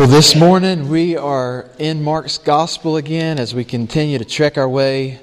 Well, 0.00 0.08
this 0.08 0.34
morning 0.34 0.88
we 0.88 1.18
are 1.18 1.68
in 1.78 2.02
Mark's 2.02 2.38
Gospel 2.38 2.96
again 2.96 3.38
as 3.38 3.54
we 3.54 3.66
continue 3.66 4.16
to 4.16 4.24
trek 4.24 4.56
our 4.56 4.66
way 4.66 5.20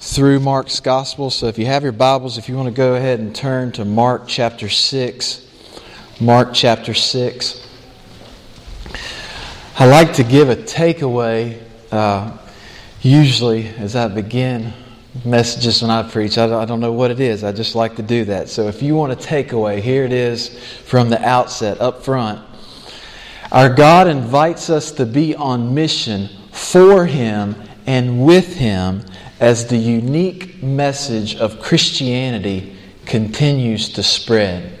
through 0.00 0.40
Mark's 0.40 0.80
Gospel. 0.80 1.30
So 1.30 1.46
if 1.46 1.60
you 1.60 1.66
have 1.66 1.84
your 1.84 1.92
Bibles, 1.92 2.36
if 2.36 2.48
you 2.48 2.56
want 2.56 2.66
to 2.66 2.74
go 2.74 2.96
ahead 2.96 3.20
and 3.20 3.32
turn 3.32 3.70
to 3.70 3.84
Mark 3.84 4.24
chapter 4.26 4.68
6. 4.68 5.48
Mark 6.20 6.48
chapter 6.52 6.92
6. 6.92 7.68
I 9.78 9.86
like 9.86 10.14
to 10.14 10.24
give 10.24 10.48
a 10.48 10.56
takeaway 10.56 11.62
uh, 11.92 12.36
usually 13.02 13.68
as 13.68 13.94
I 13.94 14.08
begin 14.08 14.72
messages 15.24 15.82
when 15.82 15.92
I 15.92 16.02
preach. 16.02 16.36
I 16.36 16.48
don't, 16.48 16.60
I 16.60 16.64
don't 16.64 16.80
know 16.80 16.92
what 16.92 17.12
it 17.12 17.20
is. 17.20 17.44
I 17.44 17.52
just 17.52 17.76
like 17.76 17.94
to 17.94 18.02
do 18.02 18.24
that. 18.24 18.48
So 18.48 18.66
if 18.66 18.82
you 18.82 18.96
want 18.96 19.12
a 19.12 19.16
takeaway, 19.16 19.80
here 19.80 20.02
it 20.02 20.12
is 20.12 20.60
from 20.84 21.10
the 21.10 21.24
outset, 21.24 21.80
up 21.80 22.02
front. 22.02 22.45
Our 23.52 23.68
God 23.68 24.08
invites 24.08 24.70
us 24.70 24.90
to 24.92 25.06
be 25.06 25.34
on 25.34 25.74
mission 25.74 26.28
for 26.50 27.06
Him 27.06 27.54
and 27.86 28.24
with 28.24 28.56
Him 28.56 29.02
as 29.38 29.66
the 29.66 29.76
unique 29.76 30.62
message 30.62 31.36
of 31.36 31.60
Christianity 31.60 32.76
continues 33.04 33.90
to 33.90 34.02
spread. 34.02 34.78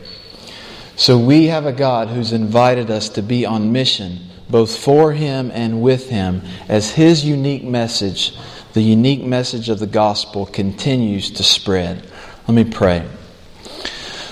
So 0.96 1.18
we 1.18 1.46
have 1.46 1.66
a 1.66 1.72
God 1.72 2.08
who's 2.08 2.32
invited 2.32 2.90
us 2.90 3.08
to 3.10 3.22
be 3.22 3.46
on 3.46 3.70
mission, 3.70 4.18
both 4.50 4.76
for 4.76 5.12
Him 5.12 5.52
and 5.54 5.80
with 5.80 6.08
Him, 6.08 6.42
as 6.68 6.90
His 6.90 7.24
unique 7.24 7.62
message, 7.62 8.36
the 8.72 8.82
unique 8.82 9.22
message 9.22 9.68
of 9.68 9.78
the 9.78 9.86
gospel, 9.86 10.44
continues 10.44 11.30
to 11.32 11.44
spread. 11.44 12.04
Let 12.48 12.54
me 12.54 12.64
pray. 12.64 13.06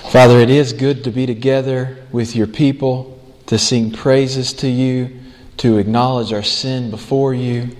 Father, 0.09 0.39
it 0.39 0.49
is 0.49 0.73
good 0.73 1.03
to 1.05 1.11
be 1.11 1.25
together 1.25 2.05
with 2.11 2.35
your 2.35 2.47
people 2.47 3.14
to 3.47 3.57
sing 3.57 3.91
praises 3.91 4.53
to 4.53 4.67
you, 4.67 5.19
to 5.57 5.77
acknowledge 5.77 6.33
our 6.33 6.43
sin 6.43 6.89
before 6.89 7.33
you, 7.33 7.75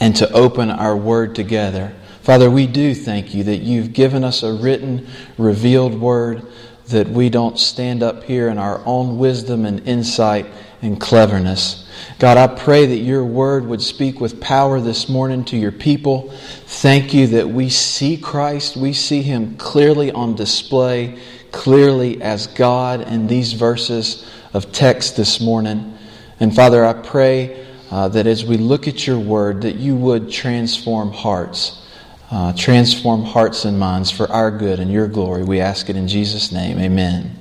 and 0.00 0.14
to 0.16 0.30
open 0.32 0.70
our 0.70 0.96
word 0.96 1.34
together. 1.34 1.94
Father, 2.22 2.50
we 2.50 2.66
do 2.66 2.94
thank 2.94 3.34
you 3.34 3.44
that 3.44 3.58
you've 3.58 3.92
given 3.92 4.24
us 4.24 4.42
a 4.42 4.52
written, 4.52 5.06
revealed 5.38 5.94
word, 5.94 6.46
that 6.88 7.08
we 7.08 7.28
don't 7.30 7.58
stand 7.58 8.02
up 8.02 8.24
here 8.24 8.48
in 8.48 8.58
our 8.58 8.80
own 8.84 9.18
wisdom 9.18 9.64
and 9.64 9.86
insight 9.88 10.46
and 10.82 11.00
cleverness. 11.00 11.88
God, 12.18 12.36
I 12.36 12.46
pray 12.46 12.86
that 12.86 12.96
your 12.96 13.24
word 13.24 13.66
would 13.66 13.82
speak 13.82 14.20
with 14.20 14.40
power 14.40 14.80
this 14.80 15.08
morning 15.08 15.44
to 15.46 15.56
your 15.56 15.72
people. 15.72 16.30
Thank 16.66 17.14
you 17.14 17.26
that 17.28 17.48
we 17.48 17.68
see 17.70 18.16
Christ, 18.16 18.76
we 18.76 18.92
see 18.92 19.22
him 19.22 19.56
clearly 19.56 20.12
on 20.12 20.34
display, 20.34 21.18
clearly 21.52 22.20
as 22.22 22.46
God 22.48 23.00
in 23.02 23.26
these 23.26 23.52
verses 23.52 24.28
of 24.56 24.72
text 24.72 25.18
this 25.18 25.38
morning. 25.38 25.98
And 26.40 26.54
Father, 26.56 26.82
I 26.82 26.94
pray 26.94 27.66
uh, 27.90 28.08
that 28.08 28.26
as 28.26 28.42
we 28.42 28.56
look 28.56 28.88
at 28.88 29.06
your 29.06 29.18
word, 29.18 29.60
that 29.62 29.74
you 29.74 29.94
would 29.96 30.32
transform 30.32 31.10
hearts, 31.12 31.86
uh, 32.30 32.54
transform 32.54 33.22
hearts 33.22 33.66
and 33.66 33.78
minds 33.78 34.10
for 34.10 34.26
our 34.32 34.50
good 34.50 34.80
and 34.80 34.90
your 34.90 35.08
glory. 35.08 35.44
We 35.44 35.60
ask 35.60 35.90
it 35.90 35.96
in 35.96 36.08
Jesus' 36.08 36.52
name. 36.52 36.78
Amen. 36.78 37.36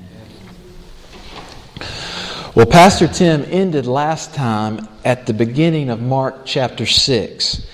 Well, 2.54 2.66
Pastor 2.66 3.08
Tim 3.08 3.46
ended 3.48 3.88
last 3.88 4.34
time 4.34 4.86
at 5.06 5.26
the 5.26 5.34
beginning 5.34 5.90
of 5.90 6.02
Mark 6.02 6.42
chapter 6.46 6.86
6. 6.86 7.66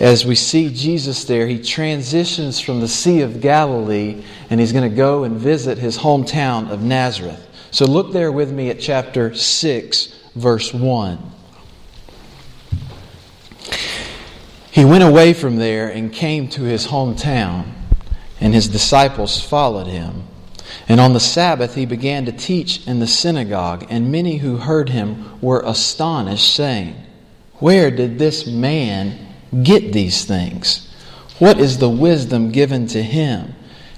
As 0.00 0.26
we 0.26 0.34
see 0.34 0.68
Jesus 0.68 1.24
there, 1.24 1.46
he 1.46 1.62
transitions 1.62 2.60
from 2.60 2.80
the 2.80 2.88
Sea 2.88 3.22
of 3.22 3.40
Galilee 3.40 4.22
and 4.50 4.60
he's 4.60 4.72
going 4.72 4.88
to 4.88 4.94
go 4.94 5.24
and 5.24 5.38
visit 5.38 5.78
his 5.78 5.96
hometown 5.96 6.70
of 6.70 6.82
Nazareth. 6.82 7.48
So 7.72 7.86
look 7.86 8.12
there 8.12 8.30
with 8.30 8.52
me 8.52 8.68
at 8.68 8.80
chapter 8.80 9.34
6, 9.34 10.14
verse 10.36 10.74
1. 10.74 11.18
He 14.70 14.84
went 14.84 15.02
away 15.02 15.32
from 15.32 15.56
there 15.56 15.88
and 15.88 16.12
came 16.12 16.48
to 16.48 16.64
his 16.64 16.88
hometown, 16.88 17.72
and 18.40 18.52
his 18.52 18.68
disciples 18.68 19.40
followed 19.40 19.86
him. 19.86 20.24
And 20.86 21.00
on 21.00 21.14
the 21.14 21.20
Sabbath 21.20 21.74
he 21.74 21.86
began 21.86 22.26
to 22.26 22.32
teach 22.32 22.86
in 22.86 23.00
the 23.00 23.06
synagogue, 23.06 23.86
and 23.88 24.12
many 24.12 24.36
who 24.36 24.58
heard 24.58 24.90
him 24.90 25.40
were 25.40 25.62
astonished, 25.64 26.54
saying, 26.54 26.94
Where 27.54 27.90
did 27.90 28.18
this 28.18 28.46
man 28.46 29.34
get 29.62 29.94
these 29.94 30.26
things? 30.26 30.94
What 31.38 31.58
is 31.58 31.78
the 31.78 31.88
wisdom 31.88 32.50
given 32.52 32.86
to 32.88 33.02
him? 33.02 33.54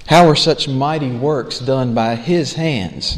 How 0.07 0.29
are 0.29 0.35
such 0.35 0.69
mighty 0.69 1.11
works 1.11 1.59
done 1.59 1.93
by 1.93 2.15
his 2.15 2.53
hands? 2.53 3.17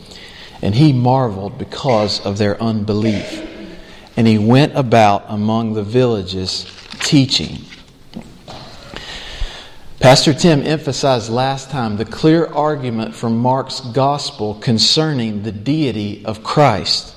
and 0.61 0.75
he 0.75 0.93
marveled 0.93 1.57
because 1.57 2.23
of 2.25 2.37
their 2.37 2.61
unbelief. 2.61 3.47
And 4.15 4.27
he 4.27 4.37
went 4.37 4.75
about 4.75 5.25
among 5.27 5.73
the 5.73 5.83
villages 5.83 6.65
teaching. 6.99 7.59
Pastor 9.99 10.33
Tim 10.33 10.63
emphasized 10.63 11.29
last 11.29 11.69
time 11.69 11.97
the 11.97 12.05
clear 12.05 12.47
argument 12.47 13.15
from 13.15 13.37
Mark's 13.37 13.79
gospel 13.79 14.55
concerning 14.55 15.43
the 15.43 15.51
deity 15.51 16.25
of 16.25 16.43
Christ. 16.43 17.15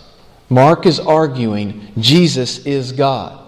Mark 0.50 0.86
is 0.86 1.00
arguing 1.00 1.92
Jesus 1.98 2.64
is 2.66 2.92
God. 2.92 3.40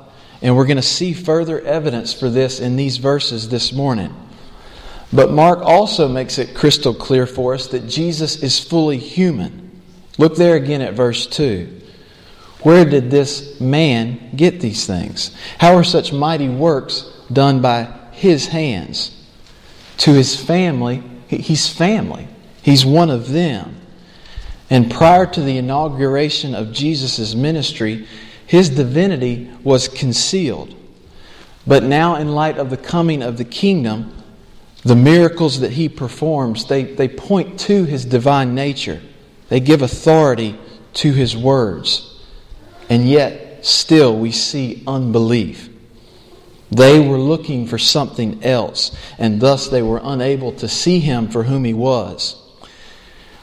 And 0.42 0.56
we're 0.56 0.66
going 0.66 0.76
to 0.76 0.82
see 0.82 1.12
further 1.12 1.60
evidence 1.60 2.12
for 2.12 2.28
this 2.28 2.60
in 2.60 2.76
these 2.76 2.96
verses 2.96 3.48
this 3.48 3.72
morning. 3.72 4.14
But 5.12 5.30
Mark 5.30 5.60
also 5.60 6.08
makes 6.08 6.38
it 6.38 6.54
crystal 6.54 6.94
clear 6.94 7.26
for 7.26 7.54
us 7.54 7.68
that 7.68 7.88
Jesus 7.88 8.42
is 8.42 8.58
fully 8.58 8.98
human. 8.98 9.65
Look 10.18 10.36
there 10.36 10.56
again 10.56 10.80
at 10.80 10.94
verse 10.94 11.26
2. 11.26 11.82
Where 12.62 12.84
did 12.84 13.10
this 13.10 13.60
man 13.60 14.30
get 14.34 14.60
these 14.60 14.86
things? 14.86 15.36
How 15.58 15.76
are 15.76 15.84
such 15.84 16.12
mighty 16.12 16.48
works 16.48 17.02
done 17.32 17.60
by 17.60 17.92
his 18.12 18.46
hands? 18.46 19.12
To 19.98 20.12
his 20.12 20.40
family, 20.40 21.02
he's 21.28 21.68
family. 21.68 22.28
He's 22.62 22.84
one 22.84 23.10
of 23.10 23.30
them. 23.30 23.76
And 24.68 24.90
prior 24.90 25.26
to 25.26 25.40
the 25.40 25.58
inauguration 25.58 26.54
of 26.54 26.72
Jesus' 26.72 27.34
ministry, 27.34 28.08
his 28.46 28.70
divinity 28.70 29.50
was 29.62 29.88
concealed. 29.88 30.74
But 31.66 31.82
now, 31.82 32.16
in 32.16 32.28
light 32.28 32.58
of 32.58 32.70
the 32.70 32.76
coming 32.76 33.22
of 33.22 33.38
the 33.38 33.44
kingdom, 33.44 34.12
the 34.82 34.96
miracles 34.96 35.60
that 35.60 35.72
he 35.72 35.88
performs, 35.88 36.66
they, 36.66 36.84
they 36.84 37.08
point 37.08 37.58
to 37.60 37.84
his 37.84 38.04
divine 38.04 38.54
nature. 38.54 39.00
They 39.48 39.60
give 39.60 39.82
authority 39.82 40.58
to 40.94 41.12
his 41.12 41.36
words. 41.36 42.20
And 42.88 43.08
yet, 43.08 43.64
still, 43.64 44.16
we 44.16 44.32
see 44.32 44.82
unbelief. 44.86 45.68
They 46.70 46.98
were 46.98 47.18
looking 47.18 47.66
for 47.66 47.78
something 47.78 48.42
else, 48.42 48.96
and 49.18 49.40
thus 49.40 49.68
they 49.68 49.82
were 49.82 50.00
unable 50.02 50.52
to 50.54 50.68
see 50.68 50.98
him 50.98 51.28
for 51.28 51.44
whom 51.44 51.64
he 51.64 51.74
was. 51.74 52.42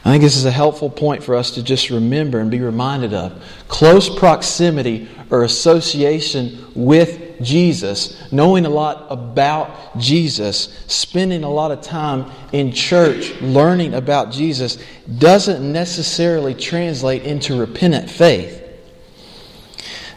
I 0.04 0.10
think 0.10 0.22
this 0.22 0.36
is 0.36 0.44
a 0.44 0.50
helpful 0.50 0.90
point 0.90 1.24
for 1.24 1.34
us 1.34 1.52
to 1.52 1.62
just 1.62 1.88
remember 1.88 2.38
and 2.38 2.50
be 2.50 2.60
reminded 2.60 3.14
of. 3.14 3.42
Close 3.68 4.14
proximity 4.14 5.08
or 5.30 5.44
association 5.44 6.66
with 6.74 7.23
Jesus, 7.40 8.20
knowing 8.32 8.66
a 8.66 8.70
lot 8.70 9.06
about 9.10 9.98
Jesus, 9.98 10.84
spending 10.86 11.44
a 11.44 11.50
lot 11.50 11.70
of 11.70 11.82
time 11.82 12.30
in 12.52 12.72
church 12.72 13.32
learning 13.40 13.94
about 13.94 14.32
Jesus, 14.32 14.78
doesn't 15.18 15.72
necessarily 15.72 16.54
translate 16.54 17.22
into 17.22 17.58
repentant 17.58 18.10
faith. 18.10 18.62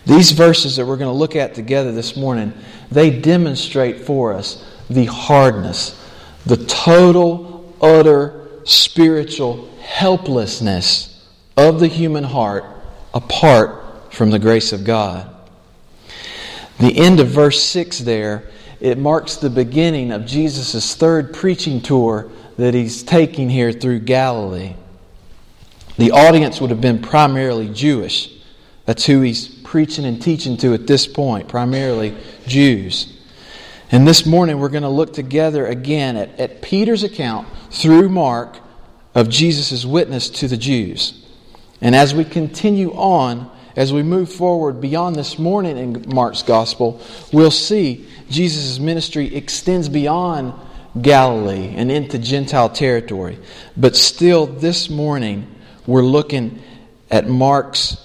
These 0.05 0.31
verses 0.31 0.77
that 0.77 0.85
we're 0.85 0.97
going 0.97 1.13
to 1.13 1.17
look 1.17 1.35
at 1.35 1.53
together 1.53 1.91
this 1.91 2.15
morning, 2.15 2.53
they 2.89 3.19
demonstrate 3.19 4.01
for 4.01 4.33
us 4.33 4.63
the 4.89 5.05
hardness, 5.05 6.01
the 6.45 6.57
total, 6.57 7.75
utter 7.81 8.49
spiritual 8.63 9.69
helplessness 9.81 11.25
of 11.55 11.79
the 11.79 11.87
human 11.87 12.23
heart 12.23 12.65
apart 13.13 14.13
from 14.13 14.29
the 14.29 14.39
grace 14.39 14.73
of 14.73 14.83
God. 14.83 15.36
The 16.79 16.97
end 16.97 17.19
of 17.19 17.27
verse 17.27 17.63
6 17.63 17.99
there, 17.99 18.43
it 18.79 18.97
marks 18.97 19.37
the 19.37 19.49
beginning 19.49 20.11
of 20.11 20.25
Jesus' 20.25 20.95
third 20.95 21.33
preaching 21.33 21.81
tour 21.81 22.29
that 22.57 22.73
he's 22.73 23.03
taking 23.03 23.49
here 23.49 23.71
through 23.71 23.99
Galilee. 23.99 24.75
The 25.97 26.11
audience 26.11 26.61
would 26.61 26.69
have 26.69 26.81
been 26.81 27.01
primarily 27.01 27.69
Jewish, 27.69 28.31
That's 28.85 29.05
who 29.05 29.21
he's 29.21 29.47
preaching 29.47 30.05
and 30.05 30.21
teaching 30.21 30.55
to 30.57 30.73
at 30.73 30.85
this 30.85 31.07
point, 31.07 31.47
primarily 31.47 32.15
Jews. 32.45 33.17
And 33.91 34.07
this 34.07 34.25
morning 34.25 34.59
we're 34.59 34.69
going 34.69 34.83
to 34.83 34.89
look 34.89 35.13
together 35.13 35.65
again 35.65 36.15
at, 36.15 36.39
at 36.39 36.61
Peter's 36.61 37.03
account 37.03 37.47
through 37.71 38.09
Mark 38.09 38.59
of 39.15 39.29
Jesus' 39.29 39.85
witness 39.85 40.29
to 40.29 40.47
the 40.47 40.57
Jews. 40.57 41.25
And 41.81 41.95
as 41.95 42.13
we 42.13 42.23
continue 42.23 42.91
on, 42.91 43.49
as 43.77 43.93
we 43.93 44.01
move 44.01 44.33
forward 44.33 44.81
beyond 44.81 45.15
this 45.15 45.37
morning 45.37 45.77
in 45.77 46.03
Mark's 46.13 46.41
gospel, 46.41 46.99
we'll 47.31 47.51
see 47.51 48.07
Jesus' 48.27 48.79
ministry 48.79 49.33
extends 49.35 49.87
beyond 49.87 50.53
Galilee 50.99 51.75
and 51.75 51.91
into 51.91 52.17
Gentile 52.17 52.69
territory. 52.69 53.37
But 53.77 53.95
still, 53.95 54.47
this 54.47 54.89
morning, 54.89 55.47
we're 55.85 56.01
looking 56.01 56.59
at 57.11 57.29
Mark's 57.29 58.03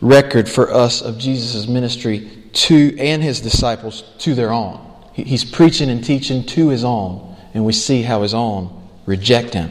record 0.00 0.48
for 0.48 0.72
us 0.72 1.02
of 1.02 1.18
Jesus' 1.18 1.66
ministry 1.66 2.30
to 2.52 2.96
and 2.96 3.20
his 3.20 3.40
disciples 3.40 4.04
to 4.18 4.36
their 4.36 4.52
own. 4.52 4.80
He's 5.12 5.44
preaching 5.44 5.90
and 5.90 6.04
teaching 6.04 6.46
to 6.46 6.68
his 6.68 6.84
own, 6.84 7.36
and 7.52 7.64
we 7.64 7.72
see 7.72 8.02
how 8.02 8.22
his 8.22 8.32
own 8.32 8.88
reject 9.06 9.54
him. 9.54 9.70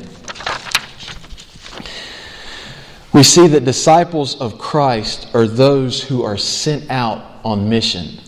We 3.11 3.23
see 3.23 3.47
that 3.47 3.65
disciples 3.65 4.39
of 4.39 4.59
Christ 4.59 5.29
are 5.33 5.47
those 5.47 6.03
who 6.03 6.23
are 6.23 6.37
sent 6.37 6.89
out 6.91 7.25
on 7.43 7.67
mission. 7.67 8.19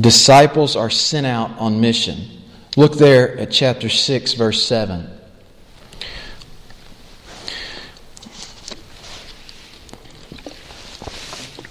Disciples 0.00 0.76
are 0.76 0.90
sent 0.90 1.26
out 1.26 1.58
on 1.58 1.80
mission. 1.80 2.42
Look 2.76 2.96
there 2.96 3.36
at 3.36 3.50
chapter 3.50 3.88
6, 3.88 4.34
verse 4.34 4.62
7. 4.62 5.10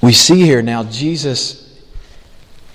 We 0.01 0.11
see 0.13 0.41
here 0.41 0.61
now 0.61 0.83
Jesus, 0.83 1.81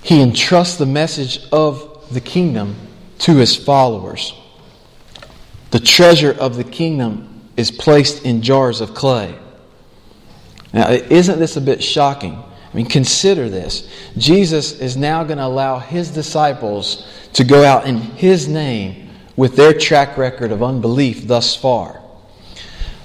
he 0.02 0.20
entrusts 0.22 0.76
the 0.76 0.86
message 0.86 1.40
of 1.52 2.08
the 2.12 2.20
kingdom 2.20 2.76
to 3.20 3.36
his 3.36 3.54
followers. 3.54 4.34
The 5.70 5.80
treasure 5.80 6.32
of 6.32 6.56
the 6.56 6.64
kingdom 6.64 7.50
is 7.56 7.70
placed 7.70 8.24
in 8.24 8.42
jars 8.42 8.80
of 8.80 8.94
clay. 8.94 9.38
Now, 10.72 10.90
isn't 10.90 11.38
this 11.38 11.56
a 11.56 11.60
bit 11.60 11.82
shocking? 11.82 12.34
I 12.34 12.76
mean, 12.76 12.86
consider 12.86 13.48
this. 13.48 13.88
Jesus 14.16 14.80
is 14.80 14.96
now 14.96 15.24
going 15.24 15.38
to 15.38 15.44
allow 15.44 15.78
his 15.78 16.10
disciples 16.10 17.06
to 17.34 17.44
go 17.44 17.64
out 17.64 17.86
in 17.86 17.98
his 17.98 18.48
name 18.48 19.10
with 19.36 19.56
their 19.56 19.74
track 19.74 20.16
record 20.16 20.52
of 20.52 20.62
unbelief 20.62 21.26
thus 21.26 21.54
far. 21.54 22.00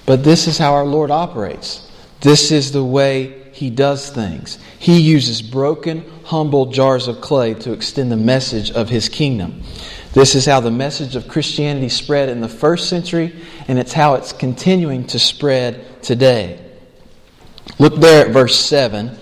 But 0.05 0.23
this 0.23 0.47
is 0.47 0.57
how 0.57 0.73
our 0.73 0.85
Lord 0.85 1.11
operates. 1.11 1.91
This 2.21 2.51
is 2.51 2.71
the 2.71 2.83
way 2.83 3.51
he 3.51 3.69
does 3.69 4.09
things. 4.09 4.57
He 4.79 5.01
uses 5.01 5.41
broken, 5.41 6.05
humble 6.23 6.67
jars 6.67 7.07
of 7.07 7.19
clay 7.19 7.53
to 7.55 7.73
extend 7.73 8.11
the 8.11 8.17
message 8.17 8.71
of 8.71 8.87
his 8.87 9.09
kingdom. 9.09 9.63
This 10.13 10.35
is 10.35 10.45
how 10.45 10.61
the 10.61 10.71
message 10.71 11.15
of 11.15 11.27
Christianity 11.27 11.89
spread 11.89 12.29
in 12.29 12.39
the 12.39 12.47
first 12.47 12.87
century, 12.87 13.35
and 13.67 13.77
it's 13.77 13.93
how 13.93 14.15
it's 14.15 14.31
continuing 14.31 15.07
to 15.07 15.19
spread 15.19 16.01
today. 16.01 16.66
Look 17.79 17.95
there 17.97 18.25
at 18.25 18.33
verse 18.33 18.59
7. 18.59 19.17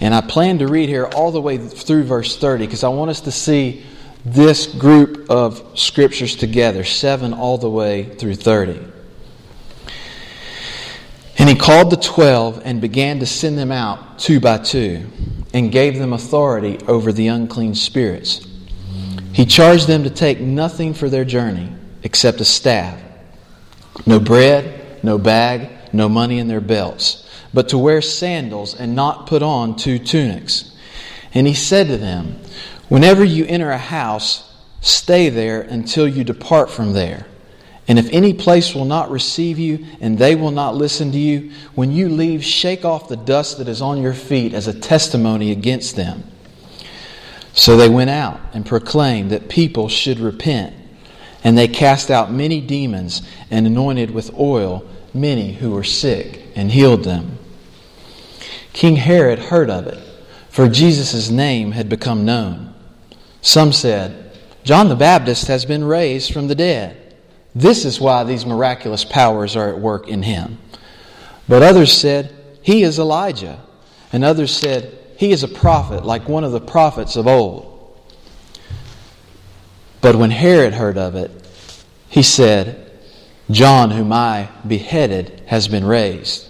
And 0.00 0.14
I 0.14 0.22
plan 0.22 0.58
to 0.58 0.66
read 0.66 0.88
here 0.88 1.06
all 1.06 1.30
the 1.30 1.40
way 1.40 1.58
through 1.58 2.04
verse 2.04 2.36
30 2.38 2.66
because 2.66 2.84
I 2.84 2.88
want 2.88 3.10
us 3.10 3.20
to 3.22 3.32
see 3.32 3.84
this 4.24 4.66
group 4.66 5.30
of 5.30 5.78
scriptures 5.78 6.36
together, 6.36 6.84
7 6.84 7.32
all 7.32 7.58
the 7.58 7.70
way 7.70 8.04
through 8.04 8.36
30. 8.36 8.80
And 11.38 11.48
he 11.48 11.54
called 11.54 11.90
the 11.90 11.96
twelve 11.96 12.60
and 12.66 12.82
began 12.82 13.20
to 13.20 13.26
send 13.26 13.56
them 13.56 13.72
out 13.72 14.18
two 14.18 14.40
by 14.40 14.58
two, 14.58 15.06
and 15.54 15.72
gave 15.72 15.98
them 15.98 16.12
authority 16.12 16.78
over 16.86 17.12
the 17.12 17.28
unclean 17.28 17.74
spirits. 17.74 18.46
He 19.32 19.46
charged 19.46 19.86
them 19.86 20.04
to 20.04 20.10
take 20.10 20.38
nothing 20.38 20.92
for 20.92 21.08
their 21.08 21.24
journey 21.24 21.72
except 22.02 22.42
a 22.42 22.44
staff, 22.44 23.00
no 24.04 24.20
bread, 24.20 25.02
no 25.02 25.16
bag, 25.16 25.70
no 25.94 26.10
money 26.10 26.38
in 26.38 26.46
their 26.46 26.60
belts 26.60 27.26
but 27.52 27.68
to 27.70 27.78
wear 27.78 28.00
sandals 28.00 28.74
and 28.74 28.94
not 28.94 29.26
put 29.26 29.42
on 29.42 29.76
two 29.76 29.98
tunics. 29.98 30.76
And 31.34 31.46
he 31.46 31.54
said 31.54 31.88
to 31.88 31.96
them, 31.96 32.40
Whenever 32.88 33.24
you 33.24 33.44
enter 33.46 33.70
a 33.70 33.78
house, 33.78 34.52
stay 34.80 35.28
there 35.28 35.60
until 35.60 36.08
you 36.08 36.24
depart 36.24 36.70
from 36.70 36.92
there. 36.92 37.26
And 37.86 37.98
if 37.98 38.08
any 38.12 38.34
place 38.34 38.74
will 38.74 38.84
not 38.84 39.10
receive 39.10 39.58
you 39.58 39.84
and 40.00 40.16
they 40.16 40.36
will 40.36 40.52
not 40.52 40.76
listen 40.76 41.10
to 41.10 41.18
you, 41.18 41.50
when 41.74 41.90
you 41.90 42.08
leave, 42.08 42.44
shake 42.44 42.84
off 42.84 43.08
the 43.08 43.16
dust 43.16 43.58
that 43.58 43.68
is 43.68 43.82
on 43.82 44.00
your 44.00 44.14
feet 44.14 44.54
as 44.54 44.68
a 44.68 44.78
testimony 44.78 45.50
against 45.50 45.96
them. 45.96 46.22
So 47.52 47.76
they 47.76 47.88
went 47.88 48.10
out 48.10 48.40
and 48.52 48.64
proclaimed 48.64 49.30
that 49.30 49.48
people 49.48 49.88
should 49.88 50.20
repent. 50.20 50.74
And 51.42 51.58
they 51.58 51.66
cast 51.66 52.12
out 52.12 52.30
many 52.30 52.60
demons 52.60 53.22
and 53.50 53.66
anointed 53.66 54.12
with 54.12 54.38
oil 54.38 54.88
many 55.12 55.54
who 55.54 55.72
were 55.72 55.82
sick 55.82 56.44
and 56.54 56.70
healed 56.70 57.02
them. 57.02 57.39
King 58.72 58.96
Herod 58.96 59.38
heard 59.38 59.70
of 59.70 59.86
it, 59.86 59.98
for 60.48 60.68
Jesus' 60.68 61.30
name 61.30 61.72
had 61.72 61.88
become 61.88 62.24
known. 62.24 62.74
Some 63.42 63.72
said, 63.72 64.32
John 64.64 64.88
the 64.88 64.96
Baptist 64.96 65.46
has 65.48 65.64
been 65.64 65.84
raised 65.84 66.32
from 66.32 66.48
the 66.48 66.54
dead. 66.54 67.16
This 67.54 67.84
is 67.84 68.00
why 68.00 68.24
these 68.24 68.46
miraculous 68.46 69.04
powers 69.04 69.56
are 69.56 69.68
at 69.68 69.80
work 69.80 70.08
in 70.08 70.22
him. 70.22 70.58
But 71.48 71.62
others 71.62 71.92
said, 71.92 72.34
He 72.62 72.82
is 72.82 72.98
Elijah. 72.98 73.60
And 74.12 74.24
others 74.24 74.54
said, 74.54 74.98
He 75.16 75.32
is 75.32 75.42
a 75.42 75.48
prophet, 75.48 76.04
like 76.04 76.28
one 76.28 76.44
of 76.44 76.52
the 76.52 76.60
prophets 76.60 77.16
of 77.16 77.26
old. 77.26 77.66
But 80.00 80.16
when 80.16 80.30
Herod 80.30 80.74
heard 80.74 80.98
of 80.98 81.14
it, 81.14 81.30
he 82.08 82.22
said, 82.22 82.90
John, 83.50 83.90
whom 83.90 84.12
I 84.12 84.48
beheaded, 84.66 85.42
has 85.46 85.68
been 85.68 85.84
raised. 85.84 86.49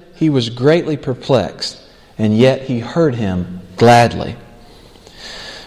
he 0.21 0.29
was 0.29 0.51
greatly 0.51 0.97
perplexed, 0.97 1.81
and 2.15 2.37
yet 2.37 2.61
he 2.61 2.77
heard 2.77 3.15
him 3.15 3.59
gladly. 3.75 4.35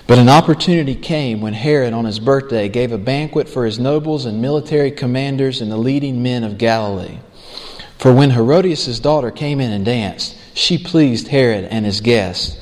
But 0.07 0.21
an 0.21 0.29
opportunity 0.29 0.95
came 0.95 1.41
when 1.41 1.55
Herod, 1.55 1.93
on 1.93 2.05
his 2.05 2.21
birthday, 2.21 2.69
gave 2.69 2.93
a 2.93 2.97
banquet 2.97 3.49
for 3.49 3.67
his 3.67 3.81
nobles 3.81 4.27
and 4.27 4.41
military 4.41 4.93
commanders 4.93 5.61
and 5.61 5.73
the 5.73 5.77
leading 5.77 6.23
men 6.23 6.45
of 6.45 6.57
Galilee. 6.57 7.19
For 7.99 8.15
when 8.15 8.31
Herodias' 8.31 9.01
daughter 9.01 9.33
came 9.33 9.61
in 9.61 9.73
and 9.73 9.85
danced, 9.85 10.37
she 10.55 10.79
pleased 10.79 11.27
Herod 11.27 11.65
and 11.65 11.85
his 11.85 12.01
guests. 12.01 12.57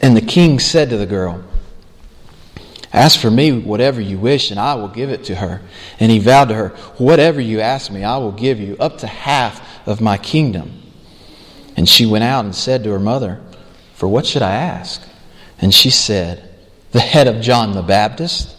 And 0.00 0.16
the 0.16 0.22
king 0.22 0.58
said 0.58 0.88
to 0.88 0.96
the 0.96 1.04
girl, 1.04 1.44
Ask 2.94 3.20
for 3.20 3.30
me 3.30 3.52
whatever 3.52 4.00
you 4.00 4.16
wish, 4.16 4.50
and 4.50 4.58
I 4.58 4.74
will 4.76 4.88
give 4.88 5.10
it 5.10 5.24
to 5.24 5.34
her. 5.34 5.60
And 5.98 6.10
he 6.10 6.18
vowed 6.18 6.48
to 6.48 6.54
her, 6.54 6.68
Whatever 6.96 7.42
you 7.42 7.60
ask 7.60 7.92
me, 7.92 8.04
I 8.04 8.16
will 8.16 8.32
give 8.32 8.58
you, 8.58 8.78
up 8.80 8.96
to 9.00 9.06
half 9.06 9.86
of 9.86 10.00
my 10.00 10.16
kingdom. 10.16 10.79
And 11.76 11.88
she 11.88 12.06
went 12.06 12.24
out 12.24 12.44
and 12.44 12.54
said 12.54 12.84
to 12.84 12.90
her 12.90 12.98
mother, 12.98 13.40
For 13.94 14.08
what 14.08 14.26
should 14.26 14.42
I 14.42 14.52
ask? 14.52 15.02
And 15.60 15.72
she 15.72 15.90
said, 15.90 16.48
The 16.92 17.00
head 17.00 17.28
of 17.28 17.40
John 17.40 17.72
the 17.72 17.82
Baptist. 17.82 18.56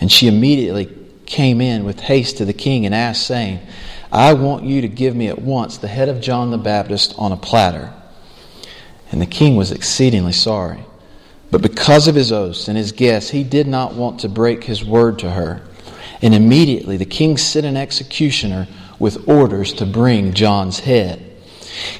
And 0.00 0.10
she 0.10 0.28
immediately 0.28 0.92
came 1.26 1.60
in 1.60 1.84
with 1.84 2.00
haste 2.00 2.38
to 2.38 2.44
the 2.44 2.52
king 2.52 2.86
and 2.86 2.94
asked, 2.94 3.26
saying, 3.26 3.60
I 4.10 4.34
want 4.34 4.64
you 4.64 4.82
to 4.82 4.88
give 4.88 5.16
me 5.16 5.28
at 5.28 5.40
once 5.40 5.78
the 5.78 5.88
head 5.88 6.08
of 6.08 6.20
John 6.20 6.50
the 6.50 6.58
Baptist 6.58 7.14
on 7.16 7.32
a 7.32 7.36
platter. 7.36 7.92
And 9.10 9.20
the 9.20 9.26
king 9.26 9.56
was 9.56 9.72
exceedingly 9.72 10.32
sorry. 10.32 10.84
But 11.50 11.62
because 11.62 12.08
of 12.08 12.14
his 12.14 12.32
oaths 12.32 12.68
and 12.68 12.76
his 12.76 12.92
guests, 12.92 13.30
he 13.30 13.44
did 13.44 13.66
not 13.66 13.94
want 13.94 14.20
to 14.20 14.28
break 14.28 14.64
his 14.64 14.84
word 14.84 15.18
to 15.20 15.30
her. 15.30 15.62
And 16.22 16.34
immediately 16.34 16.96
the 16.96 17.04
king 17.04 17.36
sent 17.36 17.66
an 17.66 17.76
executioner 17.76 18.68
with 18.98 19.28
orders 19.28 19.72
to 19.74 19.86
bring 19.86 20.32
John's 20.32 20.80
head. 20.80 21.31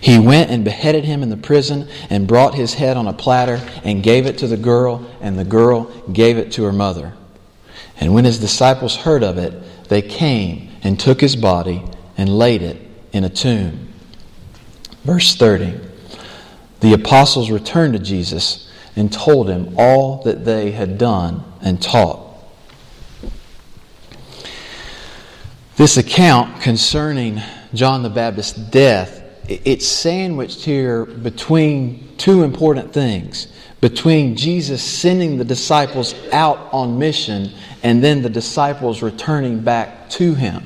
He 0.01 0.19
went 0.19 0.51
and 0.51 0.65
beheaded 0.65 1.05
him 1.05 1.23
in 1.23 1.31
the 1.31 1.37
prison 1.37 1.89
and 2.11 2.27
brought 2.27 2.55
his 2.55 2.75
head 2.75 2.97
on 2.97 3.07
a 3.07 3.13
platter 3.13 3.61
and 3.85 4.03
gave 4.03 4.27
it 4.27 4.39
to 4.39 4.47
the 4.47 4.57
girl, 4.57 5.07
and 5.21 5.39
the 5.39 5.45
girl 5.45 5.85
gave 6.13 6.39
it 6.39 6.53
to 6.53 6.65
her 6.65 6.73
mother. 6.73 7.15
And 7.99 8.15
when 8.15 8.25
his 8.25 8.39
disciples 8.39 8.97
heard 8.97 9.23
of 9.23 9.39
it, 9.39 9.89
they 9.89 10.03
came 10.03 10.71
and 10.83 10.99
took 10.99 11.21
his 11.21 11.37
body 11.37 11.83
and 12.17 12.29
laid 12.29 12.63
it 12.63 12.77
in 13.13 13.25
a 13.25 13.29
tomb. 13.29 13.89
Verse 15.05 15.35
30 15.35 15.93
the 16.83 16.95
apostles 16.95 17.49
returned 17.49 17.93
to 17.93 18.01
Jesus 18.01 18.69
and 18.97 19.11
told 19.11 19.49
him 19.49 19.77
all 19.79 20.25
that 20.25 20.45
they 20.45 20.73
had 20.73 20.99
done 20.99 21.45
and 21.63 21.81
taught. 21.81 22.37
This 25.77 25.97
account 25.97 26.61
concerning 26.61 27.41
John 27.73 28.03
the 28.03 28.11
Baptist's 28.11 28.59
death, 28.59 29.22
it's 29.65 29.87
sandwiched 29.87 30.65
here 30.65 31.05
between 31.05 32.09
two 32.17 32.43
important 32.43 32.93
things. 32.93 33.49
Between 33.81 34.37
Jesus 34.37 34.83
sending 34.83 35.39
the 35.39 35.45
disciples 35.45 36.15
out 36.33 36.69
on 36.73 36.99
mission 36.99 37.51
and 37.83 38.03
then 38.03 38.23
the 38.23 38.31
disciples 38.31 39.03
returning 39.03 39.61
back 39.61 40.09
to 40.11 40.35
him. 40.35 40.63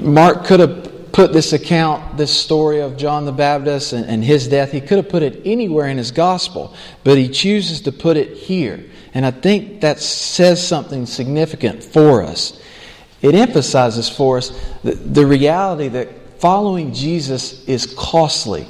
Mark 0.00 0.44
could 0.44 0.60
have 0.60 1.12
put 1.12 1.32
this 1.32 1.52
account, 1.52 2.16
this 2.16 2.30
story 2.30 2.80
of 2.80 2.96
John 2.96 3.24
the 3.24 3.32
Baptist 3.32 3.92
and, 3.92 4.06
and, 4.06 4.24
his 4.24 4.48
death, 4.48 4.70
he 4.70 4.80
could 4.80 4.98
have 4.98 5.08
put 5.08 5.22
it 5.22 5.42
anywhere 5.44 5.88
in 5.88 5.98
his 5.98 6.12
gospel, 6.12 6.74
but 7.04 7.18
he 7.18 7.28
chooses 7.28 7.80
to 7.82 7.92
put 7.92 8.16
it 8.16 8.36
here. 8.36 8.84
And 9.14 9.26
I 9.26 9.32
think 9.32 9.80
that 9.80 9.98
says 10.00 10.64
something 10.64 11.06
significant 11.06 11.82
for 11.82 12.22
us. 12.22 12.62
It 13.20 13.34
emphasizes 13.34 14.08
for 14.08 14.38
us 14.38 14.50
the, 14.84 14.92
the 14.92 15.26
reality 15.26 15.88
that 15.88 16.08
following 16.38 16.92
Jesus 16.92 17.66
is 17.66 17.86
costly. 17.96 18.66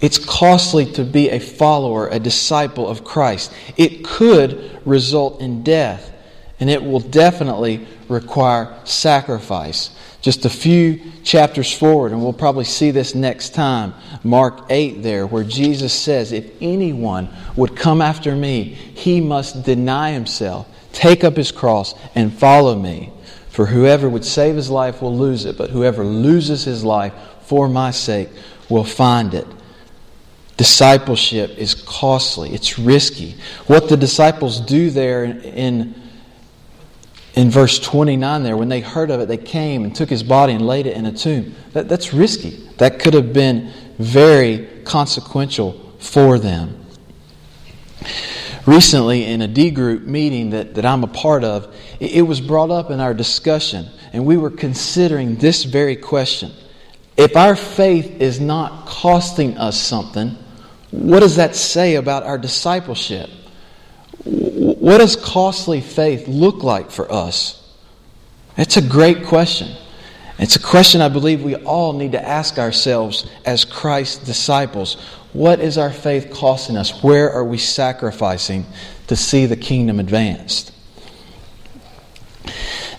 It's 0.00 0.18
costly 0.18 0.86
to 0.92 1.04
be 1.04 1.30
a 1.30 1.38
follower, 1.38 2.08
a 2.08 2.18
disciple 2.18 2.88
of 2.88 3.04
Christ. 3.04 3.52
It 3.76 4.04
could 4.04 4.80
result 4.84 5.40
in 5.40 5.62
death, 5.62 6.12
and 6.58 6.68
it 6.68 6.82
will 6.82 7.00
definitely 7.00 7.86
require 8.08 8.76
sacrifice 8.84 9.90
just 10.22 10.44
a 10.44 10.50
few 10.50 11.00
chapters 11.24 11.76
forward, 11.76 12.12
and 12.12 12.22
we'll 12.22 12.32
probably 12.32 12.64
see 12.64 12.92
this 12.92 13.14
next 13.14 13.54
time, 13.54 13.92
Mark 14.22 14.66
8 14.70 15.02
there, 15.02 15.26
where 15.26 15.42
Jesus 15.42 15.92
says, 15.92 16.30
If 16.30 16.48
anyone 16.60 17.28
would 17.56 17.76
come 17.76 18.00
after 18.00 18.34
me, 18.34 18.62
he 18.62 19.20
must 19.20 19.64
deny 19.64 20.12
himself, 20.12 20.68
take 20.92 21.24
up 21.24 21.36
his 21.36 21.50
cross, 21.50 21.94
and 22.14 22.32
follow 22.32 22.76
me. 22.76 23.12
For 23.52 23.66
whoever 23.66 24.08
would 24.08 24.24
save 24.24 24.56
his 24.56 24.70
life 24.70 25.02
will 25.02 25.14
lose 25.14 25.44
it, 25.44 25.58
but 25.58 25.68
whoever 25.68 26.02
loses 26.04 26.64
his 26.64 26.82
life 26.84 27.12
for 27.42 27.68
my 27.68 27.90
sake 27.90 28.30
will 28.70 28.82
find 28.82 29.34
it. 29.34 29.46
Discipleship 30.56 31.50
is 31.58 31.74
costly, 31.74 32.54
it's 32.54 32.78
risky. 32.78 33.34
What 33.66 33.90
the 33.90 33.96
disciples 33.98 34.58
do 34.58 34.88
there 34.88 35.24
in 35.24 35.94
in 37.34 37.50
verse 37.50 37.78
29 37.78 38.42
there, 38.42 38.56
when 38.56 38.70
they 38.70 38.80
heard 38.80 39.10
of 39.10 39.20
it, 39.20 39.28
they 39.28 39.36
came 39.36 39.84
and 39.84 39.94
took 39.94 40.08
his 40.08 40.22
body 40.22 40.54
and 40.54 40.66
laid 40.66 40.86
it 40.86 40.96
in 40.96 41.04
a 41.04 41.12
tomb. 41.12 41.54
That, 41.72 41.88
that's 41.88 42.14
risky. 42.14 42.68
That 42.78 43.00
could 43.00 43.14
have 43.14 43.32
been 43.32 43.70
very 43.98 44.68
consequential 44.84 45.94
for 45.98 46.38
them. 46.38 46.86
Recently, 48.64 49.24
in 49.24 49.42
a 49.42 49.48
D 49.48 49.70
group 49.70 50.02
meeting 50.02 50.50
that, 50.50 50.74
that 50.74 50.84
I'm 50.84 51.02
a 51.02 51.08
part 51.08 51.42
of, 51.42 51.74
it, 51.98 52.12
it 52.12 52.22
was 52.22 52.40
brought 52.40 52.70
up 52.70 52.90
in 52.90 53.00
our 53.00 53.12
discussion, 53.12 53.88
and 54.12 54.24
we 54.24 54.36
were 54.36 54.50
considering 54.50 55.36
this 55.36 55.64
very 55.64 55.96
question. 55.96 56.52
If 57.16 57.36
our 57.36 57.56
faith 57.56 58.20
is 58.20 58.40
not 58.40 58.86
costing 58.86 59.58
us 59.58 59.78
something, 59.80 60.36
what 60.90 61.20
does 61.20 61.36
that 61.36 61.56
say 61.56 61.96
about 61.96 62.22
our 62.22 62.38
discipleship? 62.38 63.28
What 64.24 64.98
does 64.98 65.16
costly 65.16 65.80
faith 65.80 66.28
look 66.28 66.62
like 66.62 66.90
for 66.90 67.10
us? 67.10 67.58
It's 68.56 68.76
a 68.76 68.82
great 68.82 69.24
question. 69.24 69.76
It's 70.38 70.56
a 70.56 70.60
question 70.60 71.00
I 71.00 71.08
believe 71.08 71.42
we 71.42 71.56
all 71.56 71.92
need 71.92 72.12
to 72.12 72.26
ask 72.26 72.58
ourselves 72.58 73.26
as 73.44 73.64
Christ's 73.64 74.24
disciples. 74.24 74.94
What 75.32 75.60
is 75.60 75.78
our 75.78 75.92
faith 75.92 76.30
costing 76.32 76.76
us? 76.76 77.02
Where 77.02 77.30
are 77.30 77.44
we 77.44 77.58
sacrificing 77.58 78.66
to 79.06 79.16
see 79.16 79.46
the 79.46 79.56
kingdom 79.56 80.00
advanced? 80.00 80.72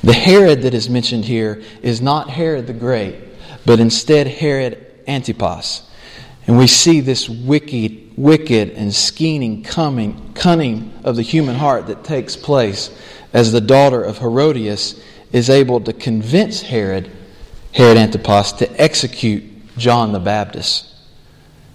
The 0.03 0.13
Herod 0.13 0.63
that 0.63 0.73
is 0.73 0.89
mentioned 0.89 1.25
here 1.25 1.63
is 1.81 2.01
not 2.01 2.29
Herod 2.29 2.67
the 2.67 2.73
Great, 2.73 3.15
but 3.65 3.79
instead 3.79 4.27
Herod 4.27 4.85
Antipas. 5.07 5.89
And 6.45 6.57
we 6.57 6.67
see 6.67 6.99
this 6.99 7.29
wicked, 7.29 8.17
wicked 8.17 8.71
and 8.71 8.93
scheming 8.93 9.63
coming, 9.63 10.33
cunning 10.33 10.93
of 11.03 11.15
the 11.15 11.21
human 11.21 11.55
heart 11.55 11.87
that 11.87 12.03
takes 12.03 12.35
place 12.35 12.91
as 13.31 13.51
the 13.51 13.61
daughter 13.61 14.03
of 14.03 14.17
Herodias 14.17 15.01
is 15.31 15.49
able 15.49 15.79
to 15.81 15.93
convince 15.93 16.61
Herod, 16.61 17.09
Herod 17.73 17.97
Antipas, 17.97 18.53
to 18.53 18.81
execute 18.81 19.43
John 19.77 20.11
the 20.11 20.19
Baptist. 20.19 20.87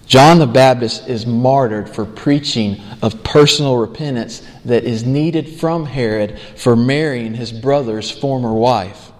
John 0.07 0.39
the 0.39 0.47
Baptist 0.47 1.07
is 1.07 1.27
martyred 1.27 1.87
for 1.87 2.03
preaching 2.03 2.81
of 3.01 3.23
personal 3.23 3.77
repentance 3.77 4.41
that 4.65 4.85
is 4.85 5.05
needed 5.05 5.59
from 5.59 5.85
Herod 5.85 6.39
for 6.55 6.75
marrying 6.75 7.35
his 7.35 7.51
brother's 7.51 8.09
former 8.09 8.53
wife. 8.53 9.11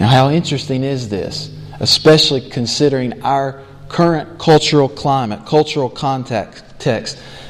Now, 0.00 0.06
how 0.06 0.30
interesting 0.30 0.82
is 0.84 1.10
this? 1.10 1.54
Especially 1.78 2.48
considering 2.48 3.22
our 3.22 3.62
current 3.88 4.38
cultural 4.38 4.88
climate, 4.88 5.44
cultural 5.44 5.90
context, 5.90 6.64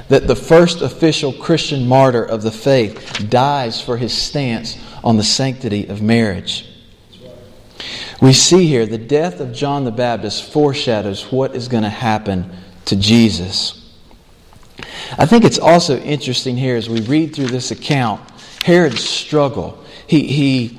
that 0.09 0.27
the 0.27 0.35
first 0.35 0.83
official 0.83 1.33
Christian 1.33 1.87
martyr 1.87 2.25
of 2.25 2.43
the 2.43 2.51
faith 2.51 3.27
dies 3.31 3.81
for 3.81 3.97
his 3.97 4.12
stance 4.12 4.77
on 5.05 5.17
the 5.17 5.23
sanctity 5.23 5.87
of 5.87 6.03
marriage. 6.03 6.72
We 8.23 8.33
see 8.33 8.69
here 8.69 8.87
the 8.87 8.99
death 8.99 9.41
of 9.41 9.52
John 9.52 9.83
the 9.83 9.91
Baptist 9.91 10.52
foreshadows 10.52 11.33
what 11.33 11.57
is 11.57 11.67
going 11.67 11.83
to 11.83 11.91
happen 11.91 12.52
to 12.85 12.95
Jesus. 12.95 13.93
I 15.19 15.26
think 15.26 15.45
it's 15.45 15.59
also 15.59 15.99
interesting 15.99 16.57
here 16.57 16.76
as 16.76 16.88
we 16.88 17.00
read 17.00 17.35
through 17.35 17.49
this 17.49 17.73
account 17.73 18.21
Herod's 18.64 19.02
struggle. 19.02 19.83
He, 20.07 20.29
he, 20.29 20.79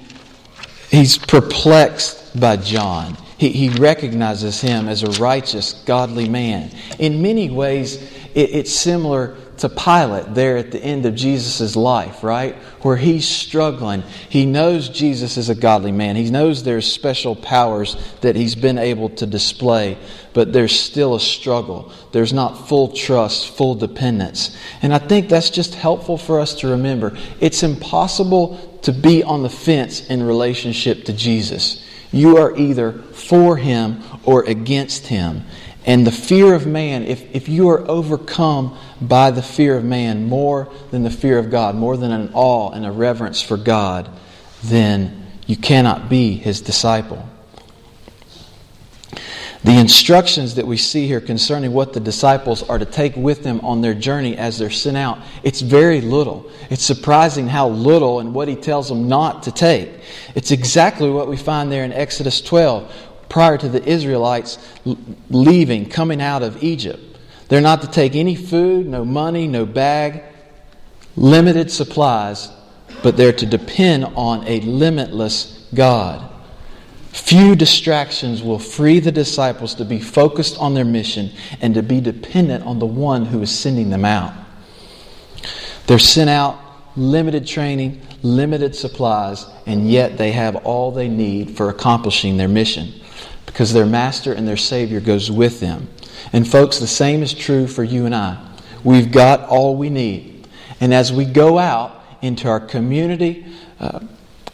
he's 0.90 1.18
perplexed 1.18 2.40
by 2.40 2.56
John. 2.56 3.18
He, 3.38 3.50
he 3.50 3.70
recognizes 3.72 4.62
him 4.62 4.88
as 4.88 5.04
a 5.04 5.22
righteous, 5.22 5.84
godly 5.86 6.30
man. 6.30 6.72
In 6.98 7.22
many 7.22 7.50
ways, 7.50 8.02
it, 8.34 8.52
it's 8.52 8.72
similar 8.72 9.36
to 9.58 9.70
Pilate 9.70 10.34
there 10.34 10.58
at 10.58 10.72
the 10.72 10.84
end 10.84 11.06
of 11.06 11.16
Jesus' 11.16 11.76
life, 11.76 12.24
right? 12.24 12.56
Where 12.82 12.98
he's 12.98 13.28
struggling. 13.28 14.02
He 14.30 14.46
knows 14.46 14.90
Jesus 14.90 15.38
is 15.38 15.50
a 15.50 15.56
godly 15.56 15.92
man. 15.92 16.16
He 16.16 16.30
knows 16.30 16.64
there's 16.64 16.92
special 16.92 17.36
powers 17.36 17.96
that 18.22 18.36
he's 18.36 18.56
been 18.56 18.78
able 18.78 19.10
to 19.10 19.26
display, 19.26 19.98
but 20.34 20.52
there's 20.54 20.78
still 20.78 21.16
a 21.16 21.20
struggle. 21.20 21.92
There's 22.12 22.34
not 22.34 22.68
full 22.68 22.90
trust, 22.94 23.56
full 23.56 23.76
dependence. 23.76 24.58
And 24.82 24.94
I 24.94 25.00
think 25.00 25.30
that's 25.30 25.50
just 25.50 25.76
helpful 25.76 26.18
for 26.18 26.40
us 26.40 26.56
to 26.56 26.70
remember. 26.70 27.18
It's 27.40 27.64
impossible 27.64 28.80
to 28.84 28.92
be 28.92 29.24
on 29.24 29.44
the 29.44 29.50
fence 29.50 30.08
in 30.08 30.24
relationship 30.24 31.06
to 31.06 31.14
Jesus. 31.14 31.84
You 32.12 32.38
are 32.38 32.56
either 32.56 32.94
for 32.94 33.58
him 33.58 34.04
or 34.24 34.44
against 34.44 35.08
him. 35.08 35.46
And 35.86 36.08
the 36.08 36.12
fear 36.12 36.54
of 36.54 36.66
man, 36.66 37.04
if, 37.04 37.36
if 37.36 37.50
you 37.50 37.70
are 37.70 37.80
overcome 37.90 38.78
by 39.02 39.32
the 39.32 39.42
fear 39.42 39.76
of 39.76 39.84
man 39.84 40.28
more 40.30 40.72
than 40.92 41.04
the 41.04 41.10
fear 41.10 41.38
of 41.38 41.52
God, 41.52 41.76
more 41.76 41.98
than 41.98 42.12
an 42.12 42.32
awe 42.34 42.72
and 42.72 42.86
a 42.86 42.92
reverence 42.92 43.42
for 43.42 43.58
God, 43.58 44.10
then 44.64 45.28
you 45.46 45.58
cannot 45.58 46.10
be 46.10 46.36
his 46.36 46.62
disciple. 46.62 47.28
The 49.64 49.78
instructions 49.80 50.56
that 50.56 50.68
we 50.68 50.76
see 50.76 51.08
here 51.08 51.22
concerning 51.22 51.72
what 51.72 51.94
the 51.94 52.02
disciples 52.02 52.64
are 52.64 52.78
to 52.78 52.86
take 52.86 53.16
with 53.16 53.44
them 53.44 53.62
on 53.62 53.80
their 53.80 53.94
journey 53.94 54.38
as 54.38 54.58
they're 54.58 54.70
sent 54.70 54.98
out, 54.98 55.20
it's 55.42 55.62
very 55.62 56.02
little. 56.02 56.52
It's 56.70 56.84
surprising 56.84 57.48
how 57.48 57.70
little 57.70 58.20
and 58.20 58.34
what 58.34 58.50
he 58.50 58.58
tells 58.58 58.90
them 58.90 59.08
not 59.08 59.44
to 59.44 59.54
take. 59.54 59.90
It's 60.36 60.52
exactly 60.52 61.10
what 61.10 61.30
we 61.30 61.38
find 61.38 61.72
there 61.72 61.86
in 61.86 61.94
Exodus 61.94 62.42
12 62.42 62.92
prior 63.34 63.58
to 63.58 63.68
the 63.68 63.84
Israelites 63.84 64.60
leaving, 65.32 65.90
coming 65.90 66.22
out 66.22 66.44
of 66.44 66.62
Egypt. 66.62 67.02
They're 67.48 67.62
not 67.62 67.82
to 67.82 67.88
take 67.88 68.16
any 68.16 68.36
food, 68.36 68.86
no 68.86 69.04
money, 69.04 69.48
no 69.48 69.66
bag, 69.66 70.22
limited 71.16 71.72
supplies, 71.72 72.50
but 73.02 73.18
they're 73.18 73.34
to 73.34 73.48
depend 73.48 74.06
on 74.06 74.48
a 74.48 74.60
limitless 74.60 75.68
God. 75.74 76.30
Few 77.12 77.56
distractions 77.56 78.44
will 78.44 78.60
free 78.60 79.00
the 79.00 79.12
disciples 79.12 79.74
to 79.76 79.86
be 79.86 80.00
focused 80.00 80.60
on 80.60 80.76
their 80.76 80.86
mission 80.86 81.32
and 81.60 81.74
to 81.74 81.82
be 81.82 82.02
dependent 82.02 82.64
on 82.68 82.78
the 82.78 82.86
one 82.86 83.26
who 83.26 83.42
is 83.42 83.50
sending 83.50 83.90
them 83.90 84.06
out. 84.06 84.32
They're 85.88 85.98
sent 85.98 86.30
out, 86.30 86.60
limited 86.96 87.48
training, 87.48 88.00
limited 88.22 88.76
supplies, 88.76 89.48
and 89.66 89.90
yet 89.90 90.20
they 90.20 90.34
have 90.34 90.56
all 90.58 90.92
they 90.92 91.08
need 91.08 91.58
for 91.58 91.70
accomplishing 91.70 92.38
their 92.38 92.48
mission 92.48 93.00
because 93.54 93.72
their 93.72 93.86
master 93.86 94.34
and 94.34 94.48
their 94.48 94.58
savior 94.58 95.00
goes 95.00 95.30
with 95.30 95.60
them. 95.60 95.88
And 96.34 96.48
folks, 96.48 96.80
the 96.80 96.88
same 96.88 97.22
is 97.22 97.36
true 97.36 97.68
for 97.68 97.84
you 97.84 98.08
and 98.08 98.16
I. 98.16 98.44
We've 98.84 99.12
got 99.12 99.48
all 99.48 99.76
we 99.76 99.92
need. 99.92 100.48
And 100.82 100.92
as 100.92 101.14
we 101.14 101.26
go 101.26 101.60
out 101.60 102.04
into 102.24 102.50
our 102.50 102.60
community, 102.60 103.46
uh, 103.80 104.00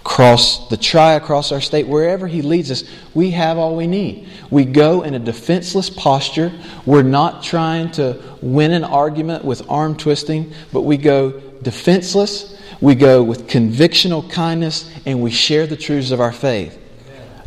across 0.01 0.68
the 0.70 0.75
tri, 0.75 1.13
across 1.13 1.53
our 1.53 1.62
state, 1.62 1.88
wherever 1.88 2.27
He 2.27 2.41
leads 2.41 2.72
us, 2.72 2.84
we 3.13 3.32
have 3.32 3.58
all 3.58 3.77
we 3.77 3.88
need. 3.88 4.27
We 4.50 4.65
go 4.65 5.03
in 5.03 5.13
a 5.13 5.20
defenseless 5.20 5.89
posture. 5.89 6.51
We're 6.86 7.03
not 7.03 7.41
trying 7.41 7.91
to 7.91 8.22
win 8.41 8.72
an 8.72 8.84
argument 8.84 9.46
with 9.46 9.70
arm 9.70 9.96
twisting, 9.96 10.51
but 10.74 10.82
we 10.82 10.98
go 10.98 11.39
defenseless. 11.62 12.60
We 12.82 12.96
go 12.96 13.24
with 13.24 13.48
convictional 13.48 14.29
kindness, 14.29 14.91
and 15.06 15.22
we 15.22 15.32
share 15.32 15.68
the 15.68 15.77
truths 15.77 16.12
of 16.12 16.20
our 16.20 16.34
faith. 16.34 16.78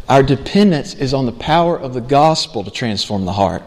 Our 0.08 0.22
dependence 0.22 0.94
is 0.94 1.14
on 1.14 1.26
the 1.26 1.32
power 1.32 1.78
of 1.78 1.94
the 1.94 2.00
gospel 2.00 2.64
to 2.64 2.70
transform 2.70 3.24
the 3.24 3.32
heart. 3.32 3.62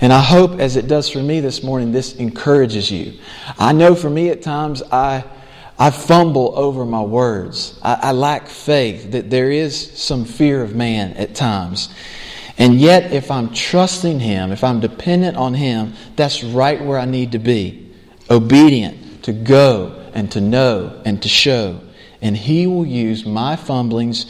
And 0.00 0.12
I 0.12 0.20
hope, 0.20 0.60
as 0.60 0.76
it 0.76 0.88
does 0.88 1.08
for 1.08 1.22
me 1.22 1.40
this 1.40 1.62
morning, 1.62 1.92
this 1.92 2.14
encourages 2.16 2.90
you. 2.90 3.14
I 3.58 3.72
know 3.72 3.94
for 3.94 4.10
me 4.10 4.28
at 4.28 4.42
times 4.42 4.82
I, 4.92 5.24
I 5.78 5.90
fumble 5.90 6.52
over 6.58 6.84
my 6.84 7.02
words. 7.02 7.78
I, 7.82 7.94
I 7.94 8.12
lack 8.12 8.48
faith, 8.48 9.12
that 9.12 9.30
there 9.30 9.50
is 9.50 9.98
some 9.98 10.24
fear 10.24 10.62
of 10.62 10.74
man 10.74 11.12
at 11.14 11.34
times. 11.34 11.88
And 12.58 12.74
yet, 12.80 13.12
if 13.12 13.30
I'm 13.30 13.52
trusting 13.52 14.20
Him, 14.20 14.52
if 14.52 14.64
I'm 14.64 14.80
dependent 14.80 15.36
on 15.36 15.54
Him, 15.54 15.94
that's 16.14 16.42
right 16.42 16.82
where 16.82 16.98
I 16.98 17.04
need 17.04 17.32
to 17.32 17.38
be. 17.38 17.90
Obedient, 18.30 19.24
to 19.24 19.32
go 19.32 20.10
and 20.14 20.30
to 20.32 20.40
know 20.40 21.00
and 21.04 21.22
to 21.22 21.28
show. 21.28 21.80
And 22.22 22.36
He 22.36 22.66
will 22.66 22.86
use 22.86 23.26
my 23.26 23.56
fumblings, 23.56 24.26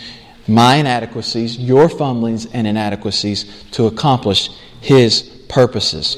my 0.49 0.77
inadequacies, 0.77 1.59
your 1.59 1.89
fumblings 1.89 2.47
and 2.47 2.67
inadequacies 2.67 3.65
to 3.73 3.87
accomplish 3.87 4.51
His 4.81 5.23
purposes. 5.49 6.17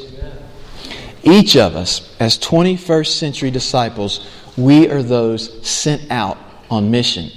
Each 1.23 1.57
of 1.57 1.77
us, 1.77 2.17
as 2.21 2.39
21st 2.39 3.09
century 3.09 3.51
disciples, 3.51 4.27
we 4.57 4.89
are 4.89 5.03
those 5.03 5.67
sent 5.67 6.11
out 6.11 6.39
on 6.71 6.91
mission. 6.91 7.31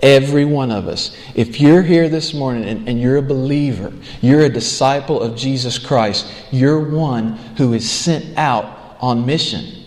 Every 0.00 0.44
one 0.44 0.70
of 0.70 0.86
us. 0.86 1.16
If 1.34 1.60
you're 1.60 1.82
here 1.82 2.08
this 2.08 2.32
morning 2.32 2.64
and, 2.64 2.88
and, 2.88 3.00
you're 3.00 3.16
a 3.16 3.22
believer, 3.22 3.92
you're 4.20 4.42
a 4.42 4.48
disciple 4.48 5.20
of 5.20 5.36
Jesus 5.36 5.76
Christ, 5.76 6.32
you're 6.52 6.78
one 6.78 7.32
who 7.56 7.72
is 7.72 7.90
sent 7.90 8.38
out 8.38 8.96
on 9.00 9.26
mission. 9.26 9.84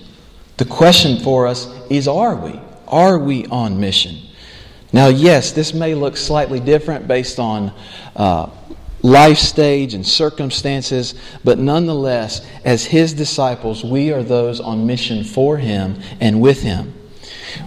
The 0.58 0.66
question 0.66 1.24
for 1.24 1.48
us 1.48 1.68
is 1.90 2.08
are 2.08 2.36
we? 2.36 2.60
Are 2.88 3.18
we 3.20 3.46
on 3.48 3.80
mission? 3.80 4.18
Now, 4.94 5.08
yes, 5.08 5.52
this 5.52 5.74
may 5.74 5.96
look 5.96 6.18
slightly 6.18 6.60
different 6.60 7.08
based 7.08 7.40
on 7.40 7.74
uh, 8.16 8.50
life 9.02 9.38
stage 9.38 9.94
and 9.94 10.06
circumstances, 10.06 11.16
but 11.44 11.58
nonetheless, 11.58 12.46
as 12.66 12.86
His 12.86 13.14
disciples, 13.14 13.84
we 13.84 14.12
are 14.12 14.24
those 14.24 14.60
on 14.60 14.86
mission 14.86 15.24
for 15.24 15.58
Him 15.58 16.02
and 16.20 16.42
with 16.42 16.62
Him. 16.62 16.94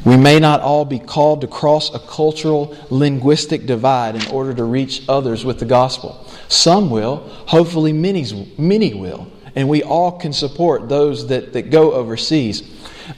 We 0.04 0.16
may 0.16 0.38
not 0.38 0.60
all 0.60 0.84
be 0.84 0.98
called 0.98 1.40
to 1.42 1.46
cross 1.46 1.94
a 1.94 1.98
cultural, 1.98 2.76
linguistic 2.90 3.66
divide 3.66 4.16
in 4.16 4.26
order 4.30 4.54
to 4.54 4.64
reach 4.64 5.02
others 5.08 5.44
with 5.44 5.58
the 5.58 5.64
gospel. 5.64 6.26
Some 6.48 6.90
will, 6.90 7.16
hopefully, 7.46 7.92
many, 7.92 8.52
many 8.58 8.94
will, 8.94 9.26
and 9.54 9.68
we 9.68 9.82
all 9.82 10.12
can 10.12 10.32
support 10.32 10.88
those 10.88 11.26
that, 11.28 11.52
that 11.52 11.70
go 11.70 11.92
overseas. 11.92 12.62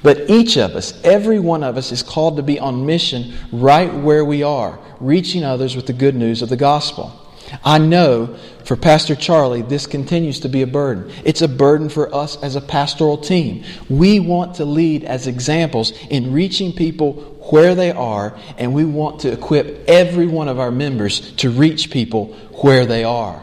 But 0.02 0.30
each 0.30 0.56
of 0.56 0.72
us, 0.72 0.98
every 1.04 1.38
one 1.38 1.62
of 1.62 1.76
us, 1.76 1.92
is 1.92 2.02
called 2.02 2.36
to 2.36 2.42
be 2.42 2.58
on 2.58 2.86
mission 2.86 3.34
right 3.52 3.92
where 3.92 4.24
we 4.24 4.42
are, 4.42 4.78
reaching 5.00 5.44
others 5.44 5.76
with 5.76 5.86
the 5.86 5.92
good 5.92 6.14
news 6.14 6.42
of 6.42 6.48
the 6.48 6.56
gospel. 6.56 7.22
I 7.64 7.78
know 7.78 8.36
for 8.64 8.76
Pastor 8.76 9.14
Charlie, 9.14 9.62
this 9.62 9.86
continues 9.86 10.40
to 10.40 10.48
be 10.48 10.62
a 10.62 10.66
burden. 10.66 11.12
It's 11.24 11.42
a 11.42 11.48
burden 11.48 11.88
for 11.88 12.12
us 12.12 12.42
as 12.42 12.56
a 12.56 12.60
pastoral 12.60 13.16
team. 13.16 13.64
We 13.88 14.18
want 14.18 14.56
to 14.56 14.64
lead 14.64 15.04
as 15.04 15.28
examples 15.28 15.92
in 16.10 16.32
reaching 16.32 16.72
people 16.72 17.12
where 17.50 17.76
they 17.76 17.92
are, 17.92 18.36
and 18.58 18.74
we 18.74 18.84
want 18.84 19.20
to 19.20 19.30
equip 19.30 19.88
every 19.88 20.26
one 20.26 20.48
of 20.48 20.58
our 20.58 20.72
members 20.72 21.32
to 21.36 21.50
reach 21.50 21.90
people 21.92 22.34
where 22.62 22.86
they 22.86 23.04
are. 23.04 23.40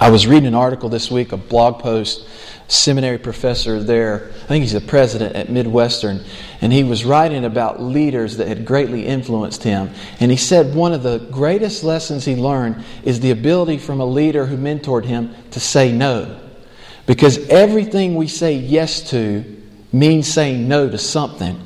I 0.00 0.10
was 0.10 0.26
reading 0.26 0.46
an 0.46 0.54
article 0.54 0.88
this 0.88 1.10
week, 1.10 1.32
a 1.32 1.36
blog 1.36 1.80
post 1.80 2.26
seminary 2.72 3.18
professor 3.18 3.82
there. 3.82 4.30
I 4.30 4.46
think 4.46 4.62
he's 4.62 4.72
the 4.72 4.80
president 4.80 5.36
at 5.36 5.50
Midwestern. 5.50 6.24
And 6.60 6.72
he 6.72 6.84
was 6.84 7.04
writing 7.04 7.44
about 7.44 7.82
leaders 7.82 8.38
that 8.38 8.48
had 8.48 8.64
greatly 8.64 9.06
influenced 9.06 9.62
him. 9.62 9.90
And 10.20 10.30
he 10.30 10.36
said 10.36 10.74
one 10.74 10.92
of 10.92 11.02
the 11.02 11.18
greatest 11.30 11.84
lessons 11.84 12.24
he 12.24 12.34
learned 12.34 12.82
is 13.04 13.20
the 13.20 13.30
ability 13.30 13.78
from 13.78 14.00
a 14.00 14.06
leader 14.06 14.46
who 14.46 14.56
mentored 14.56 15.04
him 15.04 15.34
to 15.50 15.60
say 15.60 15.92
no. 15.92 16.40
Because 17.04 17.46
everything 17.48 18.14
we 18.14 18.28
say 18.28 18.54
yes 18.54 19.10
to 19.10 19.44
means 19.92 20.32
saying 20.32 20.66
no 20.66 20.88
to 20.88 20.98
something. 20.98 21.60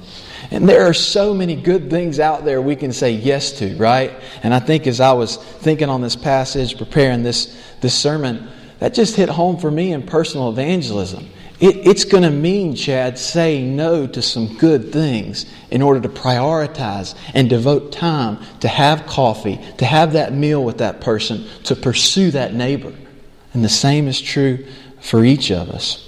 And 0.51 0.69
there 0.69 0.87
are 0.87 0.95
so 0.95 1.35
many 1.35 1.55
good 1.55 1.91
things 1.91 2.19
out 2.19 2.45
there 2.45 2.61
we 2.61 2.77
can 2.77 2.93
say 2.93 3.13
yes 3.13 3.53
to, 3.59 3.77
right? 3.77 4.13
And 4.43 4.55
I 4.55 4.61
think 4.61 4.87
as 4.87 5.01
I 5.01 5.13
was 5.13 5.37
thinking 5.37 5.89
on 5.89 6.01
this 6.01 6.17
passage, 6.17 6.79
preparing 6.79 7.23
this, 7.23 7.57
this 7.81 7.95
sermon, 7.95 8.49
that 8.79 8.95
just 8.95 9.17
hit 9.17 9.29
home 9.29 9.59
for 9.59 9.71
me 9.71 9.93
in 9.93 10.03
personal 10.03 10.49
evangelism. 10.51 11.29
It, 11.59 11.87
it's 11.87 12.05
going 12.05 12.23
to 12.23 12.31
mean, 12.31 12.75
Chad, 12.75 13.19
saying 13.19 13.75
no 13.77 14.07
to 14.07 14.21
some 14.21 14.59
good 14.59 14.93
things 14.93 15.47
in 15.71 15.81
order 15.81 16.01
to 16.01 16.09
prioritize 16.09 17.15
and 17.33 17.49
devote 17.49 17.93
time 17.93 18.39
to 18.61 18.69
have 18.69 19.07
coffee, 19.07 19.59
to 19.79 19.87
have 19.87 20.13
that 20.13 20.35
meal 20.35 20.63
with 20.63 20.79
that 20.79 21.01
person, 21.01 21.47
to 21.65 21.75
pursue 21.75 22.31
that 22.33 22.53
neighbor. 22.53 22.93
And 23.55 23.65
the 23.65 23.71
same 23.71 24.07
is 24.07 24.21
true 24.21 24.67
for 25.01 25.25
each 25.25 25.51
of 25.51 25.71
us. 25.71 26.03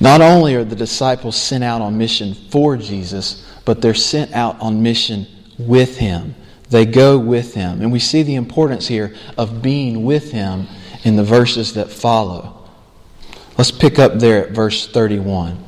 Not 0.00 0.20
only 0.20 0.54
are 0.54 0.64
the 0.64 0.76
disciples 0.76 1.36
sent 1.36 1.64
out 1.64 1.80
on 1.80 1.98
mission 1.98 2.34
for 2.34 2.76
Jesus, 2.76 3.44
but 3.64 3.80
they're 3.80 3.94
sent 3.94 4.32
out 4.32 4.60
on 4.60 4.82
mission 4.82 5.26
with 5.58 5.96
Him. 5.96 6.34
They 6.70 6.86
go 6.86 7.18
with 7.18 7.54
him. 7.54 7.82
And 7.82 7.92
we 7.92 7.98
see 7.98 8.22
the 8.22 8.34
importance 8.34 8.88
here 8.88 9.14
of 9.36 9.62
being 9.62 10.04
with 10.04 10.32
him 10.32 10.66
in 11.04 11.16
the 11.16 11.24
verses 11.24 11.74
that 11.74 11.90
follow. 11.90 12.68
Let's 13.56 13.70
pick 13.70 13.98
up 13.98 14.18
there 14.18 14.46
at 14.46 14.52
verse 14.52 14.86
31. 14.88 15.62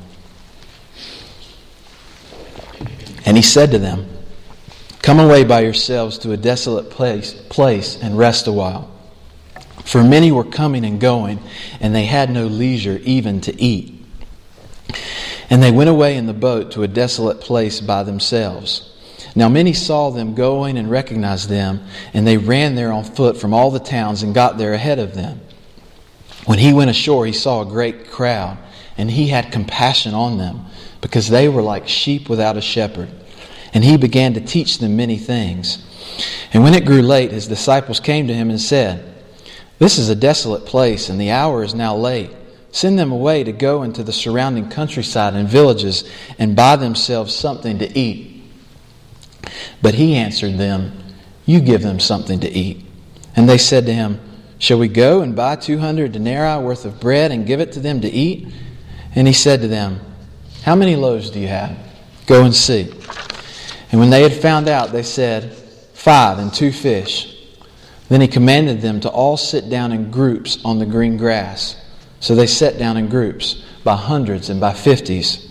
And 3.25 3.37
he 3.37 3.43
said 3.43 3.73
to 3.73 3.79
them, 3.79 4.09
Come 5.03 5.21
away 5.21 5.45
by 5.45 5.61
yourselves 5.61 6.19
to 6.19 6.33
a 6.33 6.37
desolate 6.37 6.91
place, 6.91 7.33
place 7.33 8.01
and 8.03 8.19
rest 8.19 8.47
a 8.47 8.53
while. 8.53 8.91
For 9.85 10.03
many 10.03 10.33
were 10.33 10.45
coming 10.45 10.85
and 10.85 11.01
going, 11.01 11.39
and 11.81 11.95
they 11.95 12.07
had 12.07 12.29
no 12.31 12.47
leisure 12.47 12.99
even 13.05 13.41
to 13.43 13.61
eat. 13.61 14.05
And 15.49 15.63
they 15.63 15.71
went 15.71 15.91
away 15.91 16.17
in 16.17 16.27
the 16.27 16.33
boat 16.33 16.73
to 16.73 16.83
a 16.83 16.89
desolate 16.89 17.41
place 17.41 17.81
by 17.81 18.03
themselves. 18.03 18.96
Now 19.37 19.51
many 19.51 19.75
saw 19.75 20.09
them 20.09 20.35
going 20.35 20.79
and 20.79 20.91
recognized 20.91 21.51
them, 21.51 21.87
and 22.15 22.27
they 22.27 22.39
ran 22.39 22.75
there 22.75 22.91
on 22.91 23.05
foot 23.05 23.37
from 23.37 23.53
all 23.53 23.71
the 23.71 23.79
towns 23.79 24.23
and 24.23 24.35
got 24.35 24.57
there 24.57 24.73
ahead 24.73 24.99
of 24.99 25.15
them. 25.15 25.43
When 26.47 26.59
he 26.59 26.73
went 26.73 26.91
ashore, 26.91 27.27
he 27.27 27.33
saw 27.33 27.61
a 27.61 27.67
great 27.67 28.11
crowd, 28.11 28.57
and 28.97 29.11
he 29.11 29.29
had 29.29 29.53
compassion 29.53 30.15
on 30.15 30.39
them, 30.39 30.65
because 31.03 31.29
they 31.29 31.51
were 31.51 31.61
like 31.61 31.87
sheep 31.87 32.31
without 32.31 32.57
a 32.57 32.63
shepherd. 32.63 33.11
And 33.75 33.85
he 33.85 33.99
began 33.99 34.33
to 34.35 34.41
teach 34.41 34.79
them 34.79 34.97
many 34.97 35.19
things. 35.19 35.85
And 36.55 36.63
when 36.63 36.73
it 36.73 36.87
grew 36.87 37.03
late, 37.03 37.31
his 37.31 37.47
disciples 37.47 38.01
came 38.01 38.29
to 38.29 38.35
him 38.35 38.49
and 38.49 38.61
said, 38.61 39.05
This 39.79 39.99
is 39.99 40.09
a 40.09 40.15
desolate 40.15 40.65
place, 40.65 41.11
and 41.11 41.21
the 41.21 41.33
hour 41.33 41.63
is 41.63 41.75
now 41.75 41.95
late. 41.95 42.31
Send 42.73 42.99
them 42.99 43.13
away 43.13 43.45
to 43.45 43.53
go 43.53 43.83
into 43.83 44.03
the 44.03 44.13
surrounding 44.15 44.71
countryside 44.71 45.35
and 45.35 45.47
villages 45.47 46.09
and 46.39 46.57
buy 46.57 46.77
themselves 46.77 47.35
something 47.35 47.79
to 47.81 47.99
eat. 47.99 48.36
But 49.83 49.95
he 49.95 50.15
answered 50.15 50.59
them, 50.59 50.93
You 51.45 51.61
give 51.61 51.83
them 51.83 52.01
something 52.01 52.41
to 52.41 52.49
eat. 52.49 52.85
And 53.35 53.49
they 53.49 53.59
said 53.59 53.87
to 53.87 53.93
him, 53.93 54.21
Shall 54.59 54.79
we 54.79 54.89
go 54.89 55.21
and 55.21 55.37
buy 55.37 55.57
200 55.57 56.13
denarii 56.13 56.65
worth 56.65 56.85
of 56.85 57.01
bread 57.01 57.31
and 57.31 57.47
give 57.47 57.61
it 57.61 57.73
to 57.73 57.81
them 57.81 58.01
to 58.01 58.09
eat? 58.09 58.49
And 59.15 59.27
he 59.27 59.33
said 59.33 59.61
to 59.63 59.69
them, 59.69 60.01
How 60.63 60.75
many 60.75 60.97
loaves 60.97 61.31
do 61.31 61.41
you 61.41 61.49
have? 61.49 61.77
Go 62.27 62.45
and 62.45 62.55
see. 62.55 62.91
And 63.93 64.01
when 64.01 64.11
they 64.11 64.23
had 64.23 64.33
found 64.33 64.69
out, 64.69 64.93
they 64.93 65.03
said, 65.03 65.55
Five 65.95 66.39
and 66.39 66.53
two 66.53 66.73
fish. 66.73 67.33
Then 68.09 68.21
he 68.21 68.29
commanded 68.29 68.81
them 68.81 69.01
to 69.01 69.09
all 69.09 69.37
sit 69.37 69.69
down 69.69 69.93
in 69.93 70.11
groups 70.11 70.59
on 70.65 70.79
the 70.79 70.87
green 70.87 71.17
grass. 71.17 71.77
So 72.21 72.35
they 72.35 72.47
sat 72.47 72.79
down 72.79 72.97
in 72.97 73.09
groups, 73.09 73.63
by 73.85 73.97
hundreds 73.97 74.49
and 74.49 74.61
by 74.61 74.73
fifties. 74.73 75.51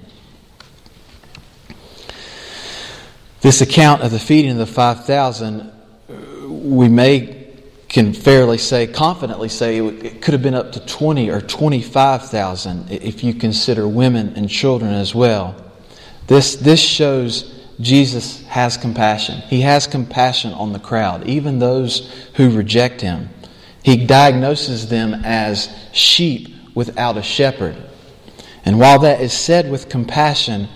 This 3.41 3.61
account 3.61 4.03
of 4.03 4.11
the 4.11 4.19
feeding 4.19 4.51
of 4.51 4.57
the 4.57 4.67
5,000, 4.67 5.61
uh, 5.61 6.13
we 6.47 6.87
may 6.87 7.41
can 7.89 8.13
fairly 8.13 8.57
say, 8.57 8.87
confidently 8.87 9.49
say, 9.49 9.79
it 9.79 10.21
could 10.21 10.33
have 10.33 10.41
been 10.41 10.53
up 10.53 10.71
to 10.71 10.85
20 10.85 11.29
or 11.29 11.41
25,000 11.41 12.89
if 12.89 13.21
you 13.21 13.33
consider 13.33 13.85
women 13.85 14.33
and 14.37 14.49
children 14.49 14.93
as 14.93 15.13
well. 15.13 15.55
This, 16.27 16.55
this 16.55 16.79
shows 16.79 17.53
Jesus 17.81 18.45
has 18.45 18.77
compassion. 18.77 19.41
He 19.41 19.61
has 19.61 19.87
compassion 19.87 20.53
on 20.53 20.71
the 20.71 20.79
crowd, 20.79 21.27
even 21.27 21.59
those 21.59 22.09
who 22.35 22.55
reject 22.55 23.01
him. 23.01 23.27
He 23.83 24.05
diagnoses 24.05 24.87
them 24.87 25.13
as 25.25 25.67
sheep 25.91 26.55
without 26.73 27.17
a 27.17 27.23
shepherd. 27.23 27.75
And 28.63 28.79
while 28.79 28.99
that 28.99 29.19
is 29.19 29.33
said 29.33 29.69
with 29.69 29.89
compassion, 29.89 30.69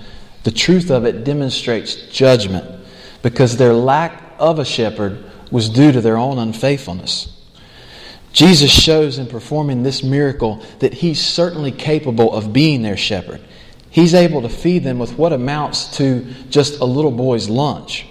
the 0.46 0.52
truth 0.52 0.92
of 0.92 1.06
it 1.06 1.24
demonstrates 1.24 1.96
judgment 2.12 2.70
because 3.24 3.58
their 3.58 3.74
lack 3.74 4.22
of 4.38 4.60
a 4.60 4.66
shepherd 4.66 5.26
was 5.50 5.70
due 5.70 5.92
to 5.92 6.02
their 6.02 6.18
own 6.18 6.38
unfaithfulness. 6.38 7.32
Jesus 8.32 8.70
shows 8.70 9.18
in 9.18 9.26
performing 9.26 9.82
this 9.82 10.04
miracle 10.04 10.64
that 10.80 10.94
he's 10.94 11.20
certainly 11.20 11.72
capable 11.72 12.32
of 12.32 12.54
being 12.54 12.84
their 12.84 12.96
shepherd. 12.96 13.42
He's 13.90 14.14
able 14.14 14.44
to 14.44 14.50
feed 14.50 14.84
them 14.84 15.00
with 15.00 15.18
what 15.18 15.34
amounts 15.34 15.98
to 15.98 16.24
just 16.52 16.80
a 16.80 16.86
little 16.86 17.12
boy's 17.12 17.50
lunch. 17.50 18.06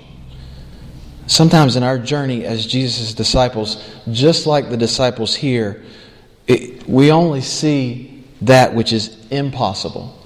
Sometimes 1.29 1.77
in 1.77 1.85
our 1.85 2.01
journey 2.01 2.44
as 2.44 2.66
Jesus' 2.66 3.14
disciples, 3.14 3.81
just 4.11 4.44
like 4.44 4.70
the 4.70 4.77
disciples 4.77 5.37
here, 5.37 5.85
it, 6.49 6.88
we 6.88 7.12
only 7.12 7.42
see 7.42 8.25
that 8.42 8.75
which 8.75 8.92
is 8.92 9.25
impossible. 9.31 10.18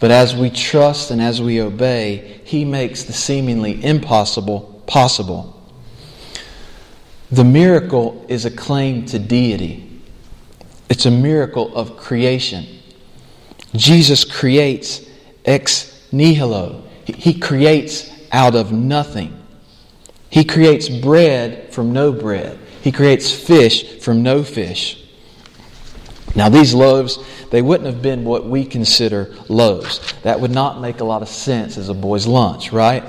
But 0.00 0.10
as 0.10 0.34
we 0.34 0.50
trust 0.50 1.10
and 1.10 1.20
as 1.20 1.40
we 1.40 1.60
obey, 1.60 2.40
He 2.44 2.64
makes 2.64 3.04
the 3.04 3.12
seemingly 3.12 3.82
impossible 3.84 4.82
possible. 4.86 5.50
The 7.30 7.44
miracle 7.44 8.24
is 8.28 8.44
a 8.44 8.50
claim 8.50 9.06
to 9.06 9.18
deity, 9.18 10.02
it's 10.88 11.06
a 11.06 11.10
miracle 11.10 11.74
of 11.76 11.96
creation. 11.96 12.66
Jesus 13.74 14.24
creates 14.24 15.04
ex 15.44 16.08
nihilo, 16.12 16.84
He 17.06 17.38
creates 17.38 18.10
out 18.30 18.54
of 18.54 18.72
nothing. 18.72 19.40
He 20.28 20.44
creates 20.44 20.88
bread 20.88 21.72
from 21.72 21.92
no 21.92 22.10
bread. 22.10 22.58
He 22.82 22.90
creates 22.90 23.32
fish 23.32 24.00
from 24.00 24.24
no 24.24 24.42
fish. 24.42 25.03
Now, 26.36 26.48
these 26.48 26.74
loaves, 26.74 27.18
they 27.50 27.62
wouldn't 27.62 27.86
have 27.86 28.02
been 28.02 28.24
what 28.24 28.46
we 28.46 28.64
consider 28.64 29.34
loaves. 29.48 30.12
That 30.22 30.40
would 30.40 30.50
not 30.50 30.80
make 30.80 31.00
a 31.00 31.04
lot 31.04 31.22
of 31.22 31.28
sense 31.28 31.78
as 31.78 31.88
a 31.88 31.94
boy's 31.94 32.26
lunch, 32.26 32.72
right? 32.72 33.04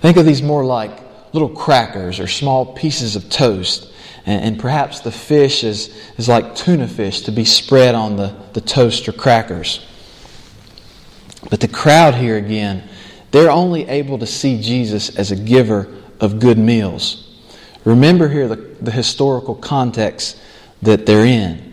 Think 0.00 0.16
of 0.16 0.24
these 0.24 0.42
more 0.42 0.64
like 0.64 0.98
little 1.34 1.48
crackers 1.50 2.18
or 2.18 2.26
small 2.26 2.74
pieces 2.74 3.14
of 3.14 3.28
toast. 3.28 3.92
And, 4.24 4.42
and 4.42 4.58
perhaps 4.58 5.00
the 5.00 5.12
fish 5.12 5.64
is, 5.64 5.94
is 6.16 6.28
like 6.28 6.54
tuna 6.54 6.88
fish 6.88 7.22
to 7.22 7.30
be 7.30 7.44
spread 7.44 7.94
on 7.94 8.16
the, 8.16 8.34
the 8.54 8.62
toast 8.62 9.08
or 9.08 9.12
crackers. 9.12 9.84
But 11.50 11.60
the 11.60 11.68
crowd 11.68 12.14
here 12.14 12.36
again, 12.38 12.88
they're 13.32 13.50
only 13.50 13.86
able 13.86 14.18
to 14.18 14.26
see 14.26 14.60
Jesus 14.60 15.14
as 15.16 15.30
a 15.30 15.36
giver 15.36 15.94
of 16.20 16.40
good 16.40 16.58
meals. 16.58 17.22
Remember 17.84 18.28
here 18.28 18.48
the, 18.48 18.56
the 18.56 18.90
historical 18.90 19.54
context 19.54 20.38
that 20.82 21.06
they're 21.06 21.26
in. 21.26 21.65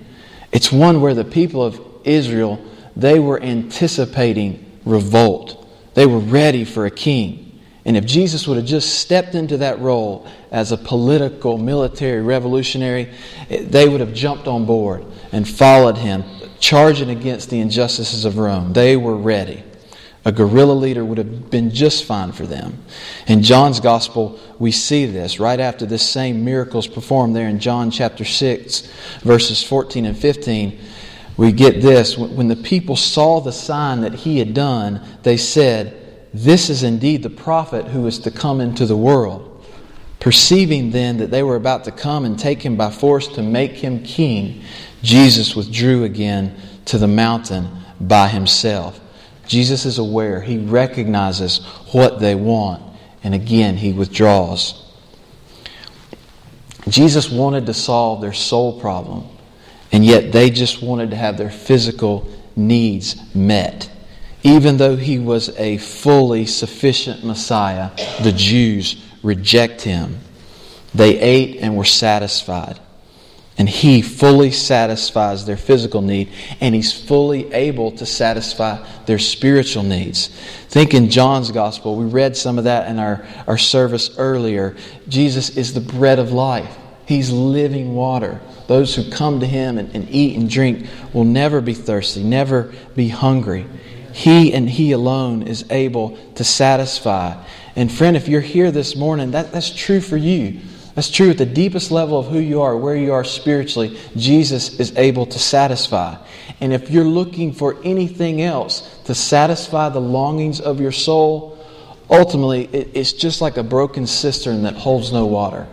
It's 0.54 0.72
one 0.72 1.02
where 1.02 1.16
the 1.16 1.26
people 1.26 1.64
of 1.64 1.82
Israel, 2.06 2.64
they 2.96 3.20
were 3.20 3.42
anticipating 3.42 4.80
revolt. 4.86 5.68
They 5.96 6.06
were 6.06 6.20
ready 6.20 6.64
for 6.64 6.86
a 6.86 6.92
king. 6.92 7.60
And 7.86 7.98
if 7.98 8.06
Jesus 8.06 8.48
would 8.48 8.58
have 8.58 8.66
just 8.66 9.00
stepped 9.00 9.36
into 9.36 9.58
that 9.58 9.80
role 9.80 10.26
as 10.52 10.72
a 10.72 10.78
political, 10.78 11.58
military 11.58 12.22
revolutionary, 12.22 13.10
they 13.50 13.90
would 13.90 14.00
have 14.00 14.14
jumped 14.14 14.48
on 14.48 14.66
board 14.66 15.04
and 15.32 15.50
followed 15.50 15.98
him, 15.98 16.24
charging 16.60 17.10
against 17.10 17.50
the 17.50 17.60
injustices 17.60 18.24
of 18.24 18.38
Rome. 18.38 18.72
They 18.72 18.96
were 18.96 19.18
ready. 19.18 19.64
A 20.26 20.32
guerrilla 20.32 20.74
leader 20.74 21.04
would 21.04 21.18
have 21.18 21.50
been 21.50 21.72
just 21.72 22.06
fine 22.06 22.32
for 22.32 22.46
them. 22.46 22.78
In 23.28 23.44
John's 23.44 23.82
gospel, 23.82 24.40
we 24.58 24.72
see 24.72 25.06
this 25.06 25.40
right 25.40 25.60
after 25.60 25.86
this 25.86 26.08
same 26.08 26.46
miracles 26.46 26.88
performed 26.88 27.36
there 27.36 27.50
in 27.50 27.60
John 27.60 27.92
chapter 27.92 28.24
6, 28.24 28.82
verses 29.22 29.64
14 29.64 30.06
and 30.06 30.18
15. 30.18 30.80
We 31.36 31.52
get 31.52 31.82
this. 31.82 32.18
When 32.18 32.48
the 32.48 32.56
people 32.56 32.96
saw 32.96 33.42
the 33.42 33.52
sign 33.52 34.02
that 34.02 34.14
he 34.14 34.40
had 34.40 34.54
done, 34.54 35.02
they 35.24 35.36
said, 35.36 36.00
this 36.34 36.70
is 36.70 36.84
indeed 36.84 37.22
the 37.22 37.30
prophet 37.30 37.88
who 37.88 38.08
is 38.08 38.20
to 38.20 38.32
come 38.32 38.62
into 38.62 38.86
the 38.86 38.98
world. 38.98 39.50
Perceiving 40.20 40.92
then 40.92 41.18
that 41.18 41.32
they 41.32 41.44
were 41.44 41.58
about 41.58 41.84
to 41.84 41.92
come 41.92 42.24
and 42.24 42.40
take 42.40 42.62
him 42.62 42.78
by 42.78 42.90
force 42.92 43.28
to 43.30 43.44
make 43.44 43.74
him 43.74 44.04
king, 44.04 44.64
Jesus 45.04 45.56
withdrew 45.56 46.06
again 46.06 46.56
to 46.86 46.98
the 46.98 47.08
mountain 47.08 47.70
by 48.00 48.30
himself. 48.30 49.00
Jesus 49.46 49.86
is 49.86 49.98
aware, 49.98 50.42
he 50.42 50.58
recognizes 50.58 51.60
what 51.92 52.20
they 52.20 52.36
want, 52.36 52.82
and 53.24 53.34
again 53.34 53.78
he 53.78 53.94
withdraws. 53.94 54.80
Jesus 56.88 57.30
wanted 57.30 57.66
to 57.66 57.74
solve 57.74 58.22
their 58.22 58.34
soul 58.34 58.80
problem, 58.80 59.28
and 59.92 60.06
yet 60.06 60.32
they 60.32 60.50
just 60.50 60.82
wanted 60.82 61.12
to 61.12 61.16
have 61.16 61.38
their 61.38 61.50
physical 61.50 62.30
needs 62.56 63.16
met. 63.36 63.90
Even 64.44 64.78
though 64.78 64.98
he 64.98 65.20
was 65.20 65.50
a 65.58 65.78
fully 65.78 66.46
sufficient 66.46 67.24
Messiah, 67.24 67.92
the 68.22 68.34
Jews 68.34 69.02
reject 69.24 69.82
him. 69.82 70.20
They 70.94 71.20
ate 71.20 71.58
and 71.62 71.78
were 71.78 71.86
satisfied. 71.86 72.80
And 73.58 73.70
he 73.70 74.02
fully 74.02 74.50
satisfies 74.50 75.46
their 75.46 75.58
physical 75.58 76.02
need, 76.02 76.32
and 76.60 76.74
he's 76.74 76.92
fully 76.92 77.54
able 77.54 77.92
to 77.92 78.06
satisfy 78.06 78.84
their 79.06 79.20
spiritual 79.20 79.84
needs. 79.84 80.28
Think 80.70 80.96
in 80.96 81.10
John's 81.10 81.52
gospel, 81.52 81.96
we 81.96 82.06
read 82.06 82.36
some 82.36 82.58
of 82.58 82.64
that 82.64 82.90
in 82.90 82.98
our, 82.98 83.26
our 83.48 83.60
service 83.60 84.18
earlier. 84.18 84.76
Jesus 85.08 85.56
is 85.56 85.74
the 85.76 85.82
bread 85.82 86.18
of 86.18 86.32
life, 86.32 86.76
he's 87.06 87.32
living 87.32 87.94
water. 87.94 88.42
Those 88.66 88.96
who 88.96 89.12
come 89.12 89.42
to 89.42 89.46
him 89.46 89.78
and, 89.78 89.94
and 89.94 90.10
eat 90.10 90.38
and 90.38 90.50
drink 90.50 90.88
will 91.12 91.26
never 91.26 91.62
be 91.62 91.74
thirsty, 91.74 92.24
never 92.24 92.74
be 92.96 93.10
hungry. 93.10 93.68
He 94.14 94.54
and 94.54 94.70
He 94.70 94.92
alone 94.92 95.44
is 95.44 95.66
able 95.72 96.18
to 96.36 96.44
satisfy. 96.44 97.44
And 97.76 97.92
friend, 97.92 98.16
if 98.16 98.28
you're 98.28 98.42
here 98.42 98.72
this 98.72 98.96
morning, 98.96 99.32
that, 99.32 99.52
that's 99.52 99.74
true 99.74 100.00
for 100.00 100.18
you. 100.18 100.62
That's 100.96 101.10
true 101.10 101.32
at 101.32 101.40
the 101.40 101.46
deepest 101.46 101.90
level 101.92 102.20
of 102.20 102.28
who 102.28 102.40
you 102.40 102.62
are, 102.62 102.78
where 102.78 102.96
you 102.96 103.14
are 103.14 103.24
spiritually. 103.24 103.98
Jesus 104.16 104.80
is 104.80 104.96
able 104.96 105.26
to 105.26 105.40
satisfy. 105.40 106.18
And 106.62 106.72
if 106.72 106.92
you're 106.92 107.04
looking 107.04 107.52
for 107.52 107.78
anything 107.84 108.42
else 108.42 109.02
to 109.06 109.16
satisfy 109.16 109.90
the 109.90 110.02
longings 110.02 110.62
of 110.62 110.80
your 110.80 110.92
soul, 110.92 111.58
ultimately 112.10 112.66
it's 112.66 113.14
just 113.14 113.42
like 113.42 113.58
a 113.58 113.64
broken 113.64 114.06
cistern 114.06 114.64
that 114.64 114.76
holds 114.76 115.12
no 115.12 115.26
water. 115.26 115.68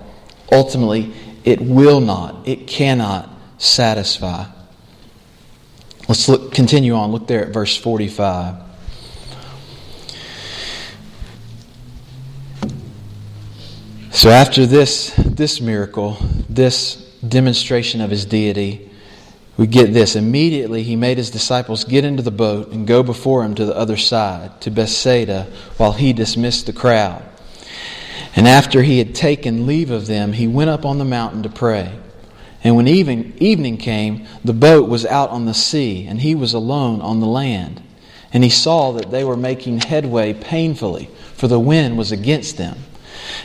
Ultimately, 0.50 1.12
it 1.44 1.60
will 1.60 2.00
not, 2.00 2.48
it 2.48 2.66
cannot 2.66 3.28
satisfy. 3.58 4.46
Let's 6.08 6.28
look, 6.28 6.52
continue 6.52 6.94
on. 6.94 7.12
Look 7.12 7.28
there 7.28 7.46
at 7.46 7.52
verse 7.52 7.76
45. 7.76 8.69
So 14.20 14.28
after 14.28 14.66
this, 14.66 15.14
this 15.16 15.62
miracle, 15.62 16.18
this 16.46 16.96
demonstration 17.26 18.02
of 18.02 18.10
his 18.10 18.26
deity, 18.26 18.90
we 19.56 19.66
get 19.66 19.94
this. 19.94 20.14
Immediately 20.14 20.82
he 20.82 20.94
made 20.94 21.16
his 21.16 21.30
disciples 21.30 21.84
get 21.84 22.04
into 22.04 22.22
the 22.22 22.30
boat 22.30 22.70
and 22.70 22.86
go 22.86 23.02
before 23.02 23.42
him 23.42 23.54
to 23.54 23.64
the 23.64 23.74
other 23.74 23.96
side, 23.96 24.60
to 24.60 24.70
Bethsaida, 24.70 25.50
while 25.78 25.92
he 25.92 26.12
dismissed 26.12 26.66
the 26.66 26.74
crowd. 26.74 27.22
And 28.36 28.46
after 28.46 28.82
he 28.82 28.98
had 28.98 29.14
taken 29.14 29.66
leave 29.66 29.90
of 29.90 30.06
them, 30.06 30.34
he 30.34 30.46
went 30.46 30.68
up 30.68 30.84
on 30.84 30.98
the 30.98 31.06
mountain 31.06 31.42
to 31.44 31.48
pray. 31.48 31.98
And 32.62 32.76
when 32.76 32.88
even, 32.88 33.32
evening 33.42 33.78
came, 33.78 34.26
the 34.44 34.52
boat 34.52 34.86
was 34.86 35.06
out 35.06 35.30
on 35.30 35.46
the 35.46 35.54
sea, 35.54 36.06
and 36.06 36.20
he 36.20 36.34
was 36.34 36.52
alone 36.52 37.00
on 37.00 37.20
the 37.20 37.26
land. 37.26 37.82
And 38.34 38.44
he 38.44 38.50
saw 38.50 38.92
that 38.92 39.10
they 39.10 39.24
were 39.24 39.34
making 39.34 39.80
headway 39.80 40.34
painfully, 40.34 41.08
for 41.36 41.48
the 41.48 41.58
wind 41.58 41.96
was 41.96 42.12
against 42.12 42.58
them. 42.58 42.76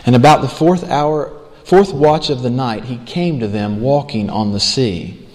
And 0.06 0.16
about 0.16 0.42
the 0.42 0.48
fourth 0.48 0.90
hour, 0.90 1.32
fourth 1.64 1.94
watch 1.94 2.30
of 2.30 2.42
the 2.42 2.50
night, 2.50 2.86
he 2.86 2.98
came 2.98 3.40
to 3.40 3.48
them 3.48 3.82
walking 3.82 4.30
on 4.30 4.52
the 4.52 4.60
sea. 4.60 5.28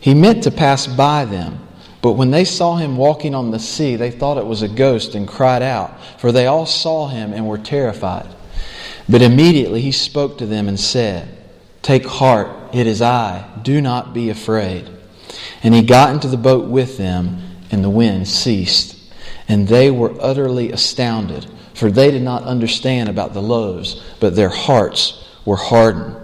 He 0.00 0.14
meant 0.14 0.44
to 0.44 0.50
pass 0.50 0.86
by 0.86 1.24
them, 1.24 1.66
but 2.02 2.12
when 2.12 2.30
they 2.30 2.44
saw 2.44 2.76
him 2.76 2.96
walking 2.96 3.34
on 3.34 3.50
the 3.50 3.58
sea, 3.58 3.96
they 3.96 4.10
thought 4.10 4.38
it 4.38 4.46
was 4.46 4.62
a 4.62 4.68
ghost 4.68 5.14
and 5.14 5.28
cried 5.28 5.62
out, 5.62 6.00
for 6.18 6.32
they 6.32 6.46
all 6.46 6.66
saw 6.66 7.08
him 7.08 7.32
and 7.32 7.46
were 7.46 7.58
terrified. 7.58 8.28
But 9.08 9.22
immediately 9.22 9.82
he 9.82 9.92
spoke 9.92 10.38
to 10.38 10.46
them 10.46 10.68
and 10.68 10.78
said, 10.78 11.28
Take 11.82 12.06
heart, 12.06 12.74
it 12.74 12.86
is 12.86 13.02
I. 13.02 13.48
Do 13.62 13.80
not 13.80 14.14
be 14.14 14.30
afraid. 14.30 14.88
And 15.62 15.74
he 15.74 15.82
got 15.82 16.14
into 16.14 16.28
the 16.28 16.36
boat 16.36 16.68
with 16.68 16.96
them, 16.96 17.56
and 17.70 17.84
the 17.84 17.90
wind 17.90 18.28
ceased. 18.28 18.96
And 19.48 19.68
they 19.68 19.90
were 19.90 20.14
utterly 20.20 20.72
astounded, 20.72 21.46
for 21.80 21.90
they 21.90 22.10
did 22.10 22.20
not 22.20 22.42
understand 22.42 23.08
about 23.08 23.32
the 23.32 23.40
loaves, 23.40 24.02
but 24.20 24.36
their 24.36 24.50
hearts 24.50 25.26
were 25.46 25.56
hardened. 25.56 26.14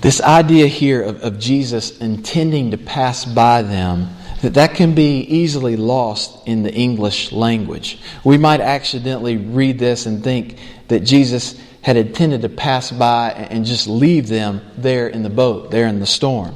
This 0.00 0.22
idea 0.22 0.66
here 0.66 1.02
of, 1.02 1.22
of 1.22 1.38
Jesus 1.38 1.98
intending 1.98 2.70
to 2.70 2.78
pass 2.78 3.26
by 3.26 3.60
them 3.60 4.08
that 4.40 4.54
that 4.54 4.74
can 4.74 4.94
be 4.94 5.20
easily 5.20 5.76
lost 5.76 6.48
in 6.48 6.62
the 6.62 6.72
English 6.72 7.30
language. 7.30 7.98
We 8.24 8.38
might 8.38 8.62
accidentally 8.62 9.36
read 9.36 9.78
this 9.78 10.06
and 10.06 10.24
think 10.24 10.58
that 10.88 11.00
Jesus 11.00 11.60
had 11.82 11.98
intended 11.98 12.40
to 12.40 12.48
pass 12.48 12.90
by 12.90 13.32
and 13.32 13.66
just 13.66 13.86
leave 13.86 14.28
them 14.28 14.62
there 14.78 15.08
in 15.08 15.22
the 15.22 15.30
boat, 15.30 15.70
there 15.70 15.88
in 15.88 16.00
the 16.00 16.06
storm. 16.06 16.54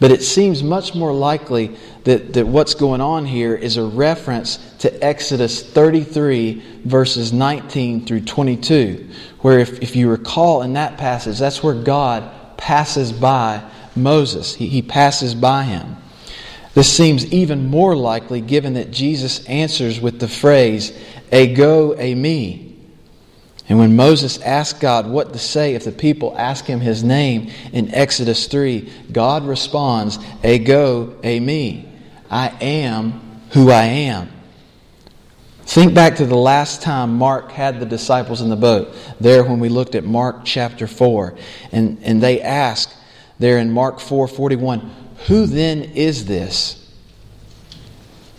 But 0.00 0.10
it 0.10 0.22
seems 0.22 0.62
much 0.62 0.94
more 0.94 1.12
likely 1.12 1.76
that, 2.02 2.32
that 2.34 2.46
what's 2.46 2.74
going 2.74 3.00
on 3.00 3.26
here 3.26 3.54
is 3.54 3.76
a 3.76 3.84
reference 3.84 4.56
to 4.80 5.04
Exodus 5.04 5.62
33, 5.62 6.80
verses 6.84 7.32
19 7.32 8.04
through 8.04 8.22
22, 8.22 9.08
where, 9.40 9.60
if, 9.60 9.80
if 9.80 9.94
you 9.94 10.10
recall 10.10 10.62
in 10.62 10.72
that 10.72 10.98
passage, 10.98 11.38
that's 11.38 11.62
where 11.62 11.74
God 11.74 12.56
passes 12.56 13.12
by 13.12 13.62
Moses. 13.94 14.54
He, 14.54 14.68
he 14.68 14.82
passes 14.82 15.34
by 15.34 15.62
him. 15.62 15.96
This 16.74 16.92
seems 16.92 17.32
even 17.32 17.68
more 17.68 17.94
likely 17.94 18.40
given 18.40 18.74
that 18.74 18.90
Jesus 18.90 19.46
answers 19.46 20.00
with 20.00 20.18
the 20.18 20.26
phrase, 20.26 20.92
Ego 21.32 21.94
eimi. 21.94 22.63
And 23.68 23.78
when 23.78 23.96
Moses 23.96 24.38
asked 24.40 24.80
God 24.80 25.06
what 25.06 25.32
to 25.32 25.38
say 25.38 25.74
if 25.74 25.84
the 25.84 25.92
people 25.92 26.34
ask 26.36 26.66
him 26.66 26.80
his 26.80 27.02
name 27.02 27.50
in 27.72 27.94
Exodus 27.94 28.46
3, 28.46 28.92
God 29.10 29.46
responds, 29.46 30.18
Ego 30.44 31.16
eimi. 31.22 31.30
I 31.30 31.40
me. 31.40 31.88
I 32.30 32.48
am 32.60 33.40
who 33.50 33.70
I 33.70 33.84
am. 33.84 34.28
Think 35.62 35.94
back 35.94 36.16
to 36.16 36.26
the 36.26 36.36
last 36.36 36.82
time 36.82 37.14
Mark 37.14 37.50
had 37.52 37.80
the 37.80 37.86
disciples 37.86 38.42
in 38.42 38.50
the 38.50 38.56
boat, 38.56 38.94
there 39.18 39.42
when 39.42 39.60
we 39.60 39.70
looked 39.70 39.94
at 39.94 40.04
Mark 40.04 40.44
chapter 40.44 40.86
4. 40.86 41.34
And, 41.72 41.98
and 42.02 42.22
they 42.22 42.42
asked 42.42 42.94
there 43.38 43.58
in 43.58 43.70
Mark 43.70 43.98
4 43.98 44.28
41, 44.28 44.90
who 45.26 45.46
then 45.46 45.82
is 45.82 46.26
this? 46.26 46.83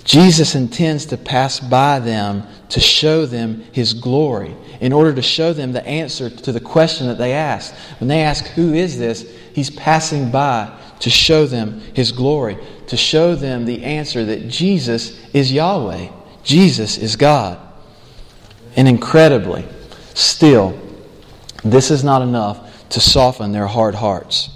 Jesus 0.06 0.54
intends 0.54 1.08
to 1.08 1.18
pass 1.18 1.60
by 1.60 1.98
them 2.00 2.44
to 2.70 2.80
show 2.80 3.26
them 3.26 3.66
his 3.72 3.96
glory, 3.96 4.56
in 4.80 4.94
order 4.94 5.12
to 5.12 5.22
show 5.22 5.52
them 5.52 5.72
the 5.72 5.86
answer 5.86 6.30
to 6.30 6.52
the 6.52 6.60
question 6.60 7.08
that 7.08 7.18
they 7.18 7.34
asked. 7.34 7.74
When 8.00 8.08
they 8.08 8.22
ask, 8.22 8.46
Who 8.50 8.76
is 8.76 9.00
this? 9.00 9.28
He's 9.54 9.72
passing 9.72 10.30
by 10.30 10.72
to 11.00 11.10
show 11.10 11.48
them 11.48 11.82
his 11.96 12.12
glory, 12.12 12.58
to 12.88 12.96
show 12.96 13.36
them 13.36 13.66
the 13.66 13.84
answer 13.84 14.24
that 14.26 14.48
Jesus 14.48 15.20
is 15.34 15.52
Yahweh, 15.52 16.10
Jesus 16.44 17.00
is 17.00 17.16
God. 17.16 17.60
And 18.76 18.88
incredibly, 18.88 19.66
still, 20.14 20.80
this 21.64 21.90
is 21.90 22.04
not 22.04 22.22
enough 22.22 22.90
to 22.90 23.00
soften 23.00 23.52
their 23.52 23.68
hard 23.68 23.96
hearts. 23.96 24.50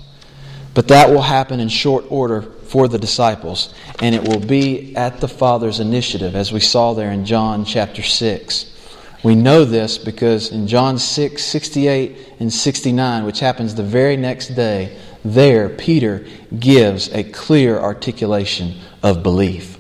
But 0.75 0.89
that 0.89 1.09
will 1.09 1.23
happen 1.23 1.59
in 1.59 1.69
short 1.69 2.05
order 2.09 2.51
for 2.69 2.87
the 2.87 2.99
disciples, 2.99 3.73
and 3.99 4.13
it 4.13 4.27
will 4.27 4.39
be 4.39 4.95
at 4.95 5.19
the 5.19 5.27
Father's 5.27 5.79
initiative, 5.79 6.35
as 6.35 6.53
we 6.53 6.59
saw 6.59 6.93
there 6.93 7.11
in 7.11 7.25
John 7.25 7.65
chapter 7.65 8.03
6. 8.03 8.77
We 9.23 9.33
know 9.33 9.65
this 9.65 9.97
because 9.97 10.51
in 10.51 10.67
John 10.67 10.99
6, 10.99 11.43
68 11.43 12.35
and 12.39 12.53
69, 12.53 13.25
which 13.25 13.39
happens 13.39 13.73
the 13.73 13.83
very 13.83 14.17
next 14.17 14.49
day, 14.49 14.95
there 15.25 15.67
Peter 15.67 16.25
gives 16.57 17.11
a 17.11 17.23
clear 17.23 17.79
articulation 17.79 18.75
of 19.01 19.23
belief. 19.23 19.77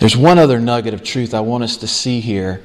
There's 0.00 0.16
one 0.16 0.38
other 0.38 0.58
nugget 0.58 0.92
of 0.92 1.04
truth 1.04 1.34
I 1.34 1.40
want 1.40 1.62
us 1.62 1.76
to 1.78 1.86
see 1.86 2.20
here. 2.20 2.64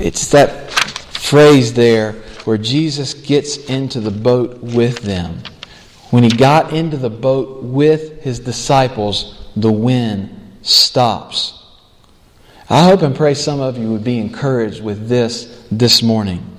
It's 0.00 0.30
that 0.30 0.72
phrase 0.72 1.74
there 1.74 2.12
where 2.44 2.58
Jesus 2.58 3.12
gets 3.12 3.58
into 3.68 4.00
the 4.00 4.10
boat 4.10 4.58
with 4.60 5.00
them. 5.02 5.42
When 6.12 6.24
he 6.24 6.28
got 6.28 6.74
into 6.74 6.98
the 6.98 7.08
boat 7.08 7.62
with 7.62 8.20
his 8.20 8.38
disciples, 8.38 9.48
the 9.56 9.72
wind 9.72 10.58
stops. 10.60 11.58
I 12.68 12.84
hope 12.84 13.00
and 13.00 13.16
pray 13.16 13.32
some 13.32 13.60
of 13.60 13.78
you 13.78 13.90
would 13.90 14.04
be 14.04 14.18
encouraged 14.18 14.84
with 14.84 15.08
this 15.08 15.66
this 15.70 16.02
morning. 16.02 16.58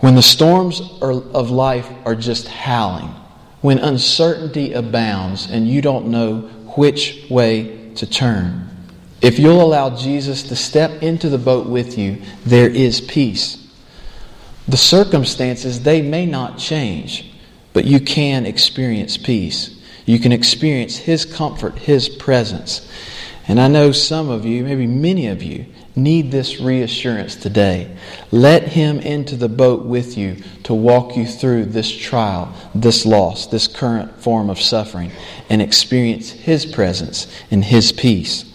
When 0.00 0.14
the 0.14 0.22
storms 0.22 0.80
of 1.02 1.50
life 1.50 1.86
are 2.06 2.14
just 2.14 2.48
howling, 2.48 3.14
when 3.60 3.76
uncertainty 3.76 4.72
abounds 4.72 5.50
and 5.50 5.68
you 5.68 5.82
don't 5.82 6.06
know 6.06 6.48
which 6.78 7.26
way 7.28 7.90
to 7.96 8.06
turn, 8.06 8.70
if 9.20 9.38
you'll 9.38 9.60
allow 9.60 9.94
Jesus 9.94 10.44
to 10.44 10.56
step 10.56 11.02
into 11.02 11.28
the 11.28 11.36
boat 11.36 11.66
with 11.66 11.98
you, 11.98 12.22
there 12.46 12.70
is 12.70 13.02
peace. 13.02 13.68
The 14.66 14.78
circumstances, 14.78 15.82
they 15.82 16.00
may 16.00 16.24
not 16.24 16.56
change. 16.56 17.34
But 17.76 17.84
you 17.84 18.00
can 18.00 18.46
experience 18.46 19.18
peace. 19.18 19.78
You 20.06 20.18
can 20.18 20.32
experience 20.32 20.96
His 20.96 21.26
comfort, 21.26 21.78
His 21.78 22.08
presence. 22.08 22.90
And 23.46 23.60
I 23.60 23.68
know 23.68 23.92
some 23.92 24.30
of 24.30 24.46
you, 24.46 24.64
maybe 24.64 24.86
many 24.86 25.26
of 25.26 25.42
you, 25.42 25.66
need 25.94 26.30
this 26.30 26.58
reassurance 26.58 27.36
today. 27.36 27.94
Let 28.32 28.68
Him 28.68 28.98
into 29.00 29.36
the 29.36 29.50
boat 29.50 29.84
with 29.84 30.16
you 30.16 30.42
to 30.62 30.72
walk 30.72 31.18
you 31.18 31.26
through 31.26 31.66
this 31.66 31.94
trial, 31.94 32.50
this 32.74 33.04
loss, 33.04 33.46
this 33.46 33.68
current 33.68 34.22
form 34.22 34.48
of 34.48 34.58
suffering, 34.58 35.12
and 35.50 35.60
experience 35.60 36.30
His 36.30 36.64
presence 36.64 37.26
and 37.50 37.62
His 37.62 37.92
peace. 37.92 38.50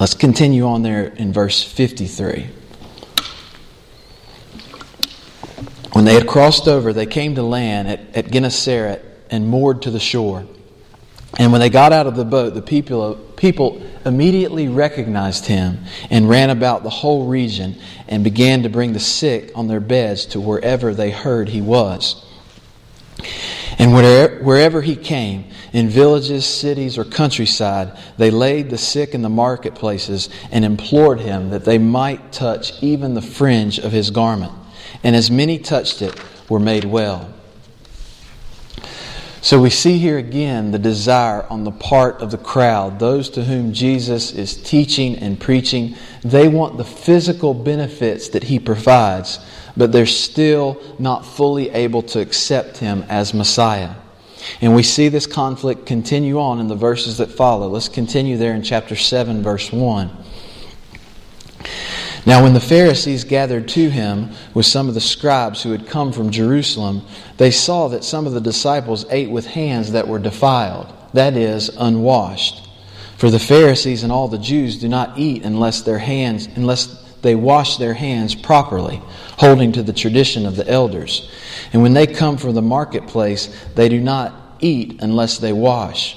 Let's 0.00 0.14
continue 0.14 0.64
on 0.64 0.80
there 0.80 1.08
in 1.08 1.34
verse 1.34 1.62
53. 1.62 2.48
When 5.92 6.06
they 6.06 6.14
had 6.14 6.26
crossed 6.26 6.68
over, 6.68 6.92
they 6.92 7.06
came 7.06 7.34
to 7.34 7.42
land 7.42 7.88
at, 7.88 8.16
at 8.16 8.30
Gennesaret 8.30 9.04
and 9.30 9.46
moored 9.46 9.82
to 9.82 9.90
the 9.90 10.00
shore. 10.00 10.46
And 11.38 11.52
when 11.52 11.60
they 11.60 11.70
got 11.70 11.92
out 11.92 12.06
of 12.06 12.16
the 12.16 12.24
boat, 12.24 12.54
the 12.54 12.62
people, 12.62 13.14
people 13.36 13.82
immediately 14.04 14.68
recognized 14.68 15.46
him 15.46 15.84
and 16.10 16.28
ran 16.28 16.50
about 16.50 16.82
the 16.82 16.90
whole 16.90 17.26
region 17.26 17.76
and 18.08 18.24
began 18.24 18.62
to 18.62 18.68
bring 18.68 18.92
the 18.92 19.00
sick 19.00 19.50
on 19.54 19.68
their 19.68 19.80
beds 19.80 20.26
to 20.26 20.40
wherever 20.40 20.94
they 20.94 21.10
heard 21.10 21.48
he 21.48 21.60
was. 21.60 22.24
And 23.78 23.94
wherever, 23.94 24.42
wherever 24.44 24.82
he 24.82 24.96
came, 24.96 25.46
in 25.72 25.88
villages, 25.88 26.44
cities, 26.44 26.98
or 26.98 27.04
countryside, 27.04 27.98
they 28.18 28.30
laid 28.30 28.68
the 28.68 28.76
sick 28.76 29.14
in 29.14 29.22
the 29.22 29.30
marketplaces 29.30 30.28
and 30.50 30.66
implored 30.66 31.20
him 31.20 31.48
that 31.50 31.64
they 31.64 31.78
might 31.78 32.32
touch 32.32 32.82
even 32.82 33.14
the 33.14 33.22
fringe 33.22 33.78
of 33.78 33.90
his 33.92 34.10
garment 34.10 34.52
and 35.02 35.16
as 35.16 35.30
many 35.30 35.58
touched 35.58 36.02
it 36.02 36.18
were 36.48 36.60
made 36.60 36.84
well. 36.84 37.32
So 39.42 39.60
we 39.60 39.70
see 39.70 39.98
here 39.98 40.18
again 40.18 40.70
the 40.70 40.78
desire 40.78 41.44
on 41.50 41.64
the 41.64 41.72
part 41.72 42.22
of 42.22 42.30
the 42.30 42.38
crowd, 42.38 43.00
those 43.00 43.28
to 43.30 43.42
whom 43.42 43.72
Jesus 43.72 44.32
is 44.32 44.56
teaching 44.56 45.16
and 45.16 45.38
preaching. 45.38 45.96
They 46.22 46.46
want 46.46 46.76
the 46.76 46.84
physical 46.84 47.52
benefits 47.52 48.28
that 48.28 48.44
he 48.44 48.60
provides, 48.60 49.40
but 49.76 49.90
they're 49.90 50.06
still 50.06 50.80
not 51.00 51.26
fully 51.26 51.70
able 51.70 52.02
to 52.02 52.20
accept 52.20 52.78
him 52.78 53.04
as 53.08 53.34
Messiah. 53.34 53.96
And 54.60 54.76
we 54.76 54.84
see 54.84 55.08
this 55.08 55.26
conflict 55.26 55.86
continue 55.86 56.38
on 56.38 56.60
in 56.60 56.68
the 56.68 56.76
verses 56.76 57.18
that 57.18 57.32
follow. 57.32 57.68
Let's 57.68 57.88
continue 57.88 58.36
there 58.36 58.54
in 58.54 58.62
chapter 58.62 58.94
7, 58.94 59.42
verse 59.42 59.72
1. 59.72 60.10
Now, 62.24 62.44
when 62.44 62.54
the 62.54 62.60
Pharisees 62.60 63.24
gathered 63.24 63.66
to 63.68 63.90
him 63.90 64.30
with 64.54 64.64
some 64.66 64.88
of 64.88 64.94
the 64.94 65.00
scribes 65.00 65.62
who 65.62 65.72
had 65.72 65.88
come 65.88 66.12
from 66.12 66.30
Jerusalem, 66.30 67.02
they 67.36 67.50
saw 67.50 67.88
that 67.88 68.04
some 68.04 68.26
of 68.26 68.32
the 68.32 68.40
disciples 68.40 69.04
ate 69.10 69.30
with 69.30 69.46
hands 69.46 69.92
that 69.92 70.06
were 70.06 70.20
defiled, 70.20 70.92
that 71.14 71.36
is, 71.36 71.68
unwashed. 71.76 72.68
For 73.16 73.28
the 73.28 73.40
Pharisees 73.40 74.04
and 74.04 74.12
all 74.12 74.28
the 74.28 74.38
Jews 74.38 74.78
do 74.78 74.88
not 74.88 75.18
eat 75.18 75.44
unless 75.44 75.82
their 75.82 75.98
hands, 75.98 76.48
unless 76.54 76.86
they 77.22 77.34
wash 77.34 77.76
their 77.76 77.94
hands 77.94 78.36
properly, 78.36 79.02
holding 79.38 79.72
to 79.72 79.82
the 79.82 79.92
tradition 79.92 80.46
of 80.46 80.54
the 80.54 80.68
elders. 80.68 81.28
And 81.72 81.82
when 81.82 81.94
they 81.94 82.06
come 82.06 82.36
from 82.36 82.54
the 82.54 82.62
marketplace, 82.62 83.48
they 83.74 83.88
do 83.88 84.00
not 84.00 84.32
eat 84.60 85.00
unless 85.02 85.38
they 85.38 85.52
wash. 85.52 86.16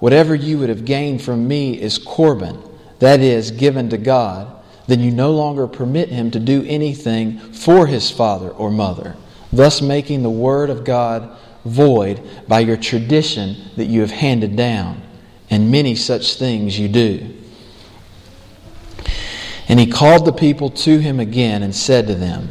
Whatever 0.00 0.34
you 0.34 0.58
would 0.58 0.68
have 0.68 0.84
gained 0.84 1.22
from 1.22 1.48
me 1.48 1.80
is 1.80 1.98
Corban, 1.98 2.62
that 3.00 3.20
is, 3.20 3.50
given 3.50 3.88
to 3.90 3.98
God, 3.98 4.54
then 4.86 5.00
you 5.00 5.10
no 5.10 5.32
longer 5.32 5.66
permit 5.66 6.08
him 6.08 6.30
to 6.30 6.40
do 6.40 6.64
anything 6.66 7.38
for 7.38 7.86
his 7.86 8.10
father 8.10 8.50
or 8.50 8.70
mother, 8.70 9.16
thus 9.52 9.82
making 9.82 10.22
the 10.22 10.30
word 10.30 10.70
of 10.70 10.84
God 10.84 11.36
void 11.64 12.20
by 12.46 12.60
your 12.60 12.76
tradition 12.76 13.56
that 13.76 13.86
you 13.86 14.00
have 14.00 14.10
handed 14.10 14.56
down. 14.56 15.02
And 15.50 15.70
many 15.70 15.94
such 15.94 16.34
things 16.34 16.78
you 16.78 16.88
do. 16.88 17.34
And 19.66 19.80
he 19.80 19.86
called 19.86 20.26
the 20.26 20.32
people 20.32 20.70
to 20.70 20.98
him 20.98 21.20
again 21.20 21.62
and 21.62 21.74
said 21.74 22.06
to 22.06 22.14
them, 22.14 22.50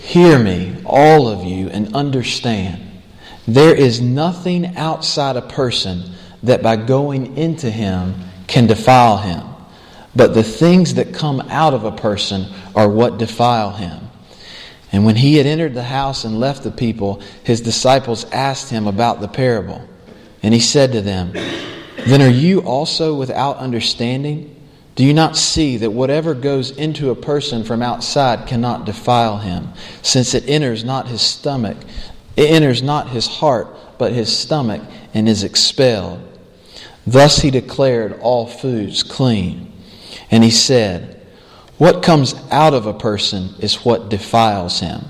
Hear 0.00 0.38
me, 0.38 0.76
all 0.84 1.28
of 1.28 1.44
you, 1.44 1.68
and 1.68 1.94
understand. 1.94 2.82
There 3.46 3.74
is 3.74 4.00
nothing 4.00 4.76
outside 4.76 5.36
a 5.36 5.42
person 5.42 6.14
that 6.42 6.62
by 6.62 6.76
going 6.76 7.36
into 7.36 7.70
him 7.70 8.14
can 8.46 8.66
defile 8.66 9.18
him. 9.18 9.46
But 10.14 10.34
the 10.34 10.42
things 10.42 10.94
that 10.94 11.14
come 11.14 11.40
out 11.42 11.74
of 11.74 11.84
a 11.84 11.92
person 11.92 12.46
are 12.74 12.88
what 12.88 13.18
defile 13.18 13.72
him. 13.72 14.08
And 14.90 15.04
when 15.04 15.16
he 15.16 15.36
had 15.36 15.46
entered 15.46 15.74
the 15.74 15.82
house 15.82 16.24
and 16.24 16.40
left 16.40 16.62
the 16.62 16.70
people, 16.70 17.22
his 17.44 17.60
disciples 17.60 18.24
asked 18.32 18.70
him 18.70 18.86
about 18.86 19.20
the 19.20 19.28
parable. 19.28 19.86
And 20.42 20.54
he 20.54 20.60
said 20.60 20.92
to 20.92 21.02
them, 21.02 21.32
Then 22.06 22.22
are 22.22 22.30
you 22.30 22.60
also 22.60 23.14
without 23.14 23.58
understanding? 23.58 24.54
Do 24.94 25.04
you 25.04 25.14
not 25.14 25.36
see 25.36 25.76
that 25.76 25.90
whatever 25.90 26.34
goes 26.34 26.70
into 26.70 27.10
a 27.10 27.14
person 27.14 27.62
from 27.62 27.82
outside 27.82 28.48
cannot 28.48 28.86
defile 28.86 29.36
him, 29.38 29.68
since 30.02 30.34
it 30.34 30.48
enters 30.48 30.82
not 30.82 31.06
his 31.06 31.20
stomach, 31.20 31.76
it 32.36 32.50
enters 32.50 32.82
not 32.82 33.10
his 33.10 33.26
heart, 33.26 33.68
but 33.98 34.12
his 34.12 34.36
stomach, 34.36 34.82
and 35.14 35.28
is 35.28 35.44
expelled? 35.44 36.27
Thus 37.08 37.38
he 37.38 37.50
declared 37.50 38.20
all 38.20 38.46
foods 38.46 39.02
clean. 39.02 39.72
And 40.30 40.44
he 40.44 40.50
said, 40.50 41.26
What 41.78 42.02
comes 42.02 42.34
out 42.50 42.74
of 42.74 42.84
a 42.84 42.92
person 42.92 43.54
is 43.60 43.82
what 43.82 44.10
defiles 44.10 44.80
him. 44.80 45.06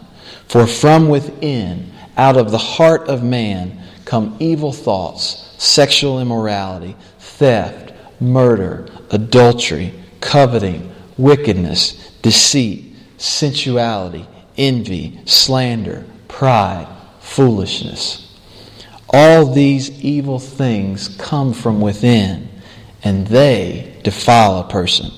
For 0.47 0.69
from 0.69 1.09
within, 1.09 1.91
out 2.17 2.37
of 2.37 2.53
the 2.53 2.59
heart 2.59 3.09
of 3.09 3.25
man, 3.25 3.83
come 4.05 4.37
evil 4.39 4.73
thoughts, 4.73 5.53
sexual 5.59 6.21
immorality, 6.21 6.95
theft, 7.19 7.93
murder, 8.21 8.89
adultery, 9.11 9.93
coveting, 10.21 10.95
wickedness, 11.17 12.13
deceit, 12.23 12.95
sensuality, 13.17 14.25
envy, 14.57 15.19
slander, 15.25 16.07
pride, 16.29 16.87
foolishness. 17.19 18.28
All 19.11 19.47
these 19.47 19.91
evil 20.03 20.39
things 20.39 21.09
come 21.17 21.53
from 21.53 21.81
within, 21.81 22.49
and 23.03 23.27
they 23.27 23.99
defile 24.05 24.61
a 24.61 24.69
person. 24.69 25.11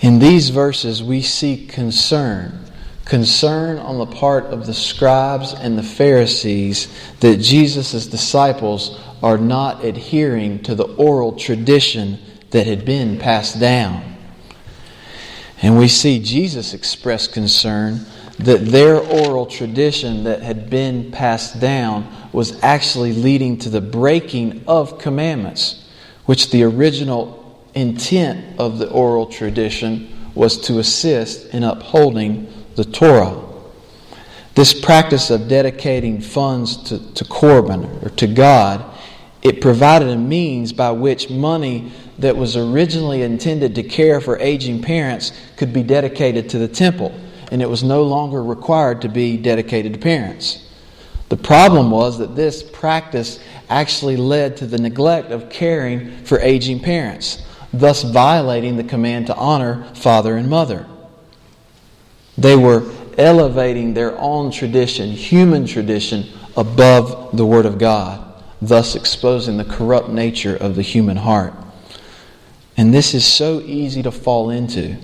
In 0.00 0.18
these 0.18 0.50
verses, 0.50 1.02
we 1.02 1.22
see 1.22 1.66
concern. 1.66 2.64
Concern 3.04 3.78
on 3.78 3.98
the 3.98 4.06
part 4.06 4.44
of 4.46 4.66
the 4.66 4.74
scribes 4.74 5.54
and 5.54 5.78
the 5.78 5.82
Pharisees 5.82 6.88
that 7.20 7.38
Jesus' 7.38 8.06
disciples 8.06 9.00
are 9.22 9.38
not 9.38 9.84
adhering 9.84 10.62
to 10.64 10.74
the 10.74 10.84
oral 10.84 11.32
tradition 11.32 12.18
that 12.50 12.66
had 12.66 12.84
been 12.84 13.18
passed 13.18 13.58
down. 13.58 14.16
And 15.62 15.78
we 15.78 15.88
see 15.88 16.22
Jesus 16.22 16.74
express 16.74 17.26
concern 17.26 18.06
that 18.38 18.66
their 18.66 18.98
oral 18.98 19.46
tradition 19.46 20.24
that 20.24 20.42
had 20.42 20.70
been 20.70 21.10
passed 21.10 21.60
down 21.60 22.06
was 22.32 22.62
actually 22.62 23.12
leading 23.12 23.58
to 23.58 23.68
the 23.68 23.80
breaking 23.80 24.62
of 24.66 24.98
commandments, 24.98 25.84
which 26.26 26.50
the 26.50 26.62
original 26.62 27.60
intent 27.74 28.58
of 28.58 28.78
the 28.78 28.88
oral 28.90 29.26
tradition 29.26 30.08
was 30.34 30.60
to 30.60 30.78
assist 30.78 31.52
in 31.52 31.64
upholding 31.64 32.52
the 32.76 32.84
Torah. 32.84 33.44
This 34.54 34.78
practice 34.78 35.30
of 35.30 35.48
dedicating 35.48 36.20
funds 36.20 36.76
to, 36.84 37.12
to 37.14 37.24
Corban 37.24 37.84
or 38.02 38.10
to 38.10 38.26
God, 38.28 38.84
it 39.42 39.60
provided 39.60 40.08
a 40.08 40.16
means 40.16 40.72
by 40.72 40.92
which 40.92 41.28
money 41.28 41.92
that 42.18 42.36
was 42.36 42.56
originally 42.56 43.22
intended 43.22 43.74
to 43.76 43.82
care 43.82 44.20
for 44.20 44.38
aging 44.38 44.82
parents 44.82 45.32
could 45.56 45.72
be 45.72 45.82
dedicated 45.82 46.48
to 46.50 46.58
the 46.58 46.68
temple 46.68 47.12
and 47.50 47.62
it 47.62 47.68
was 47.68 47.82
no 47.82 48.02
longer 48.02 48.42
required 48.42 49.02
to 49.02 49.08
be 49.08 49.36
dedicated 49.36 49.94
to 49.94 49.98
parents. 49.98 50.64
The 51.28 51.36
problem 51.36 51.90
was 51.90 52.18
that 52.18 52.36
this 52.36 52.62
practice 52.62 53.38
actually 53.68 54.16
led 54.16 54.56
to 54.58 54.66
the 54.66 54.78
neglect 54.78 55.30
of 55.30 55.50
caring 55.50 56.24
for 56.24 56.40
aging 56.40 56.80
parents, 56.80 57.42
thus 57.72 58.02
violating 58.02 58.76
the 58.76 58.84
command 58.84 59.26
to 59.26 59.36
honor 59.36 59.84
father 59.94 60.36
and 60.36 60.48
mother. 60.48 60.86
They 62.38 62.56
were 62.56 62.90
elevating 63.18 63.94
their 63.94 64.16
own 64.18 64.50
tradition, 64.50 65.10
human 65.10 65.66
tradition, 65.66 66.26
above 66.56 67.36
the 67.36 67.44
Word 67.44 67.66
of 67.66 67.78
God, 67.78 68.42
thus 68.62 68.94
exposing 68.94 69.58
the 69.58 69.64
corrupt 69.64 70.08
nature 70.08 70.56
of 70.56 70.76
the 70.76 70.82
human 70.82 71.16
heart. 71.16 71.52
And 72.76 72.94
this 72.94 73.12
is 73.12 73.26
so 73.26 73.60
easy 73.60 74.02
to 74.04 74.10
fall 74.10 74.50
into. 74.50 74.96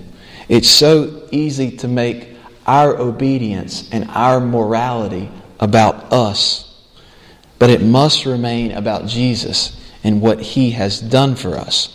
It's 0.47 0.69
so 0.69 1.27
easy 1.31 1.77
to 1.77 1.87
make 1.87 2.34
our 2.65 2.97
obedience 2.97 3.89
and 3.91 4.05
our 4.09 4.39
morality 4.39 5.29
about 5.59 6.11
us, 6.11 6.73
but 7.59 7.69
it 7.69 7.81
must 7.81 8.25
remain 8.25 8.71
about 8.71 9.05
Jesus 9.07 9.79
and 10.03 10.21
what 10.21 10.39
he 10.39 10.71
has 10.71 10.99
done 10.99 11.35
for 11.35 11.55
us. 11.55 11.91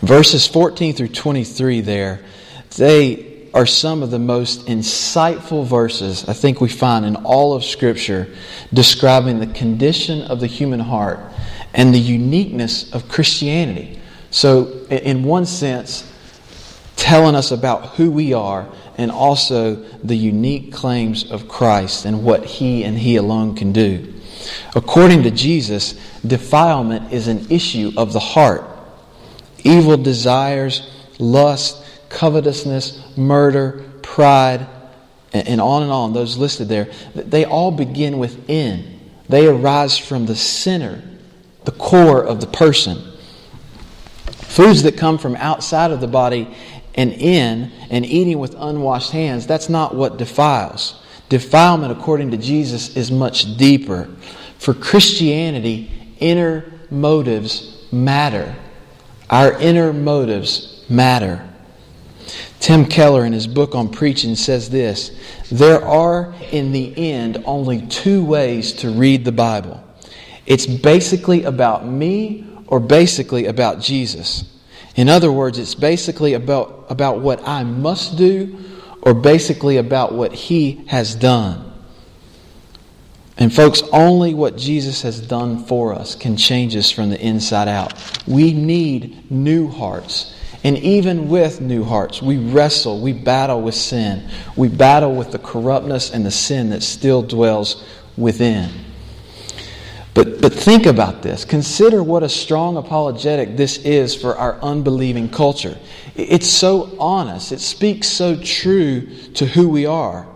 Verses 0.00 0.46
14 0.46 0.94
through 0.94 1.08
23 1.08 1.80
there, 1.80 2.24
they 2.76 3.48
are 3.54 3.66
some 3.66 4.02
of 4.02 4.10
the 4.10 4.18
most 4.18 4.66
insightful 4.66 5.64
verses 5.64 6.28
I 6.28 6.32
think 6.32 6.60
we 6.60 6.68
find 6.68 7.04
in 7.04 7.16
all 7.16 7.54
of 7.54 7.64
Scripture 7.64 8.34
describing 8.72 9.38
the 9.38 9.46
condition 9.46 10.22
of 10.22 10.40
the 10.40 10.48
human 10.48 10.80
heart 10.80 11.20
and 11.72 11.94
the 11.94 12.00
uniqueness 12.00 12.92
of 12.92 13.08
Christianity. 13.08 14.00
So, 14.30 14.86
in 14.90 15.22
one 15.22 15.46
sense, 15.46 16.12
telling 17.04 17.34
us 17.34 17.50
about 17.50 17.88
who 17.96 18.10
we 18.10 18.32
are 18.32 18.66
and 18.96 19.10
also 19.10 19.74
the 20.02 20.16
unique 20.16 20.72
claims 20.72 21.30
of 21.30 21.46
Christ 21.46 22.06
and 22.06 22.24
what 22.24 22.46
He 22.46 22.82
and 22.82 22.98
He 22.98 23.16
alone 23.16 23.54
can 23.54 23.74
do. 23.74 24.14
According 24.74 25.22
to 25.24 25.30
Jesus, 25.30 26.00
defilement 26.26 27.12
is 27.12 27.28
an 27.28 27.50
issue 27.50 27.92
of 27.98 28.14
the 28.14 28.20
heart. 28.20 28.64
Evil 29.64 29.98
desires, 29.98 30.90
lust, 31.18 31.84
covetousness, 32.08 33.18
murder, 33.18 33.84
pride, 34.00 34.66
and 35.34 35.60
on 35.60 35.82
and 35.82 35.92
on, 35.92 36.14
those 36.14 36.38
listed 36.38 36.70
there, 36.70 36.90
they 37.14 37.44
all 37.44 37.70
begin 37.70 38.16
within. 38.16 38.98
They 39.28 39.46
arise 39.46 39.98
from 39.98 40.24
the 40.24 40.36
center, 40.36 41.02
the 41.64 41.72
core 41.72 42.24
of 42.24 42.40
the 42.40 42.46
person. 42.46 43.12
Foods 44.24 44.84
that 44.84 44.96
come 44.96 45.18
from 45.18 45.34
outside 45.36 45.90
of 45.90 46.00
the 46.00 46.06
body 46.06 46.56
and 46.94 47.12
in 47.12 47.72
and 47.90 48.06
eating 48.06 48.38
with 48.38 48.54
unwashed 48.58 49.10
hands, 49.10 49.46
that's 49.46 49.68
not 49.68 49.94
what 49.94 50.16
defiles. 50.16 51.02
Defilement, 51.28 51.92
according 51.92 52.30
to 52.30 52.36
Jesus, 52.36 52.96
is 52.96 53.10
much 53.10 53.56
deeper. 53.56 54.08
For 54.58 54.74
Christianity, 54.74 55.90
inner 56.20 56.64
motives 56.90 57.86
matter. 57.90 58.54
Our 59.30 59.58
inner 59.60 59.92
motives 59.92 60.84
matter. 60.88 61.48
Tim 62.60 62.86
Keller, 62.86 63.24
in 63.24 63.32
his 63.32 63.46
book 63.46 63.74
on 63.74 63.90
preaching, 63.90 64.36
says 64.36 64.70
this 64.70 65.10
There 65.50 65.84
are, 65.84 66.34
in 66.50 66.72
the 66.72 66.96
end, 66.96 67.42
only 67.44 67.86
two 67.86 68.24
ways 68.24 68.72
to 68.74 68.90
read 68.90 69.24
the 69.24 69.32
Bible 69.32 69.84
it's 70.46 70.66
basically 70.66 71.44
about 71.44 71.86
me 71.86 72.46
or 72.66 72.80
basically 72.80 73.46
about 73.46 73.80
Jesus. 73.80 74.44
In 74.96 75.08
other 75.08 75.32
words, 75.32 75.58
it's 75.58 75.74
basically 75.74 76.34
about, 76.34 76.86
about 76.88 77.20
what 77.20 77.46
I 77.46 77.64
must 77.64 78.16
do 78.16 78.58
or 79.02 79.14
basically 79.14 79.76
about 79.76 80.14
what 80.14 80.32
He 80.32 80.84
has 80.86 81.14
done. 81.14 81.72
And, 83.36 83.52
folks, 83.52 83.82
only 83.92 84.32
what 84.32 84.56
Jesus 84.56 85.02
has 85.02 85.20
done 85.20 85.64
for 85.64 85.92
us 85.92 86.14
can 86.14 86.36
change 86.36 86.76
us 86.76 86.90
from 86.90 87.10
the 87.10 87.20
inside 87.20 87.66
out. 87.66 87.94
We 88.26 88.52
need 88.52 89.30
new 89.30 89.68
hearts 89.68 90.34
And 90.64 90.78
even 90.78 91.28
with 91.28 91.60
new 91.60 91.84
hearts, 91.84 92.22
we 92.22 92.38
wrestle, 92.38 92.98
we 92.98 93.12
battle 93.12 93.60
with 93.60 93.74
sin. 93.74 94.26
We 94.56 94.68
battle 94.68 95.14
with 95.14 95.30
the 95.30 95.38
corruptness 95.38 96.10
and 96.10 96.24
the 96.24 96.30
sin 96.30 96.70
that 96.70 96.82
still 96.82 97.20
dwells 97.20 97.84
within. 98.16 98.70
But, 100.14 100.40
but 100.40 100.52
think 100.52 100.86
about 100.86 101.22
this. 101.22 101.44
Consider 101.44 102.00
what 102.00 102.22
a 102.22 102.28
strong 102.28 102.76
apologetic 102.76 103.56
this 103.56 103.78
is 103.78 104.14
for 104.14 104.36
our 104.36 104.60
unbelieving 104.60 105.28
culture. 105.28 105.76
It's 106.14 106.48
so 106.48 106.96
honest, 107.00 107.50
it 107.50 107.58
speaks 107.58 108.06
so 108.06 108.40
true 108.40 109.08
to 109.34 109.44
who 109.44 109.68
we 109.68 109.86
are. 109.86 110.28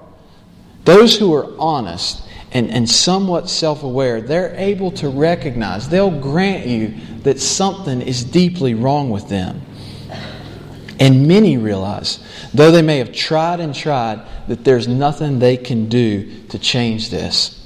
Those 0.85 1.17
who 1.17 1.33
are 1.35 1.49
honest 1.61 2.23
and, 2.51 2.71
and 2.71 2.91
somewhat 2.91 3.49
self 3.49 3.85
aware, 3.85 4.21
they're 4.21 4.55
able 4.57 4.91
to 4.93 5.09
recognize, 5.09 5.89
they'll 5.89 6.11
grant 6.11 6.67
you 6.67 6.95
that 7.23 7.39
something 7.39 8.03
is 8.03 8.25
deeply 8.25 8.75
wrong 8.75 9.11
with 9.11 9.29
them. 9.29 9.63
And 10.99 11.29
many 11.29 11.57
realize, 11.57 12.19
though 12.53 12.73
they 12.73 12.83
may 12.83 12.99
have 12.99 13.13
tried 13.13 13.61
and 13.61 13.73
tried, 13.73 14.21
that 14.49 14.65
there's 14.65 14.89
nothing 14.89 15.39
they 15.39 15.57
can 15.57 15.89
do 15.89 16.43
to 16.49 16.59
change 16.59 17.11
this. 17.11 17.58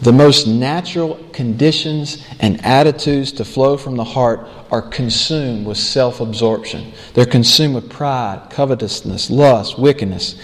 The 0.00 0.12
most 0.12 0.46
natural 0.46 1.14
conditions 1.32 2.24
and 2.38 2.62
attitudes 2.64 3.32
to 3.32 3.44
flow 3.44 3.76
from 3.78 3.96
the 3.96 4.04
heart 4.04 4.46
are 4.70 4.82
consumed 4.82 5.66
with 5.66 5.78
self 5.78 6.20
absorption. 6.20 6.92
They're 7.14 7.24
consumed 7.24 7.74
with 7.76 7.90
pride, 7.90 8.48
covetousness, 8.50 9.30
lust, 9.30 9.78
wickedness. 9.78 10.38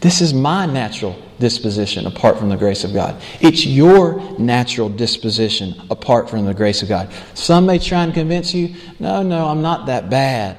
This 0.00 0.20
is 0.20 0.32
my 0.32 0.66
natural 0.66 1.16
disposition 1.40 2.06
apart 2.06 2.38
from 2.38 2.50
the 2.50 2.56
grace 2.56 2.84
of 2.84 2.92
God. 2.92 3.20
It's 3.40 3.66
your 3.66 4.20
natural 4.38 4.88
disposition 4.88 5.74
apart 5.90 6.30
from 6.30 6.44
the 6.44 6.54
grace 6.54 6.82
of 6.82 6.88
God. 6.88 7.10
Some 7.34 7.66
may 7.66 7.78
try 7.78 8.04
and 8.04 8.14
convince 8.14 8.54
you, 8.54 8.76
no, 9.00 9.22
no, 9.22 9.48
I'm 9.48 9.62
not 9.62 9.86
that 9.86 10.08
bad. 10.10 10.56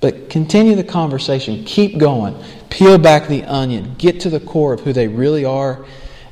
But 0.00 0.30
continue 0.30 0.74
the 0.74 0.84
conversation. 0.84 1.64
Keep 1.64 1.98
going. 1.98 2.42
Peel 2.70 2.98
back 2.98 3.28
the 3.28 3.44
onion. 3.44 3.94
Get 3.98 4.20
to 4.20 4.30
the 4.30 4.40
core 4.40 4.72
of 4.72 4.80
who 4.80 4.92
they 4.92 5.08
really 5.08 5.44
are 5.44 5.86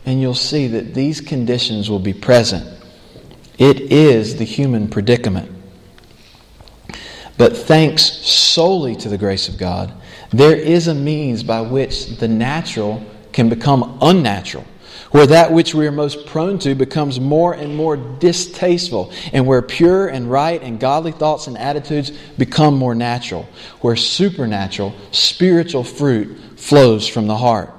and 0.07 0.21
you'll 0.21 0.35
see 0.35 0.67
that 0.69 0.95
these 0.95 1.21
conditions 1.21 1.89
will 1.89 1.99
be 1.99 2.13
present. 2.13 2.67
It 3.59 3.81
is 3.81 4.37
the 4.37 4.45
human 4.45 4.89
predicament. 4.89 5.51
But 7.37 7.57
thanks 7.57 8.03
solely 8.05 8.95
to 8.97 9.09
the 9.09 9.19
grace 9.19 9.49
of 9.49 9.59
God, 9.59 9.93
there 10.31 10.57
is 10.57 10.89
a 10.89 10.95
means 10.95 11.43
by 11.43 11.61
which 11.61 12.19
the 12.19 12.29
natural 12.29 13.05
can 13.33 13.49
become 13.49 13.99
unnatural, 14.01 14.65
where 15.11 15.27
that 15.27 15.53
which 15.53 15.75
we 15.75 15.87
are 15.87 15.93
most 15.93 16.27
prone 16.27 16.59
to 16.61 16.75
becomes 16.75 17.19
more 17.19 17.53
and 17.53 17.77
more 17.77 17.97
distasteful, 17.97 19.13
and 19.33 19.47
where 19.47 19.63
pure 19.63 20.09
and 20.09 20.31
right 20.31 20.63
and 20.63 20.79
godly 20.79 21.13
thoughts 21.13 21.47
and 21.47 21.59
attitudes 21.59 22.11
become 22.39 22.77
more 22.77 22.95
natural, 22.95 23.49
where 23.81 23.97
supernatural, 23.97 24.95
spiritual 25.11 25.85
fruit 25.85 26.37
flows 26.57 27.09
from 27.09 27.27
the 27.27 27.37
heart. 27.37 27.73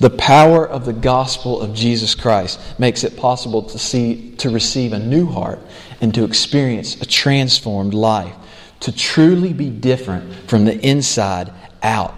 The 0.00 0.10
power 0.10 0.66
of 0.66 0.86
the 0.86 0.92
gospel 0.92 1.60
of 1.60 1.72
Jesus 1.72 2.14
Christ 2.14 2.60
makes 2.78 3.04
it 3.04 3.16
possible 3.16 3.62
to 3.62 3.78
see 3.78 4.32
to 4.38 4.50
receive 4.50 4.92
a 4.92 4.98
new 4.98 5.26
heart 5.26 5.60
and 6.00 6.12
to 6.14 6.24
experience 6.24 7.00
a 7.00 7.06
transformed 7.06 7.94
life, 7.94 8.34
to 8.80 8.92
truly 8.92 9.52
be 9.52 9.70
different 9.70 10.50
from 10.50 10.64
the 10.64 10.78
inside 10.80 11.52
out. 11.82 12.14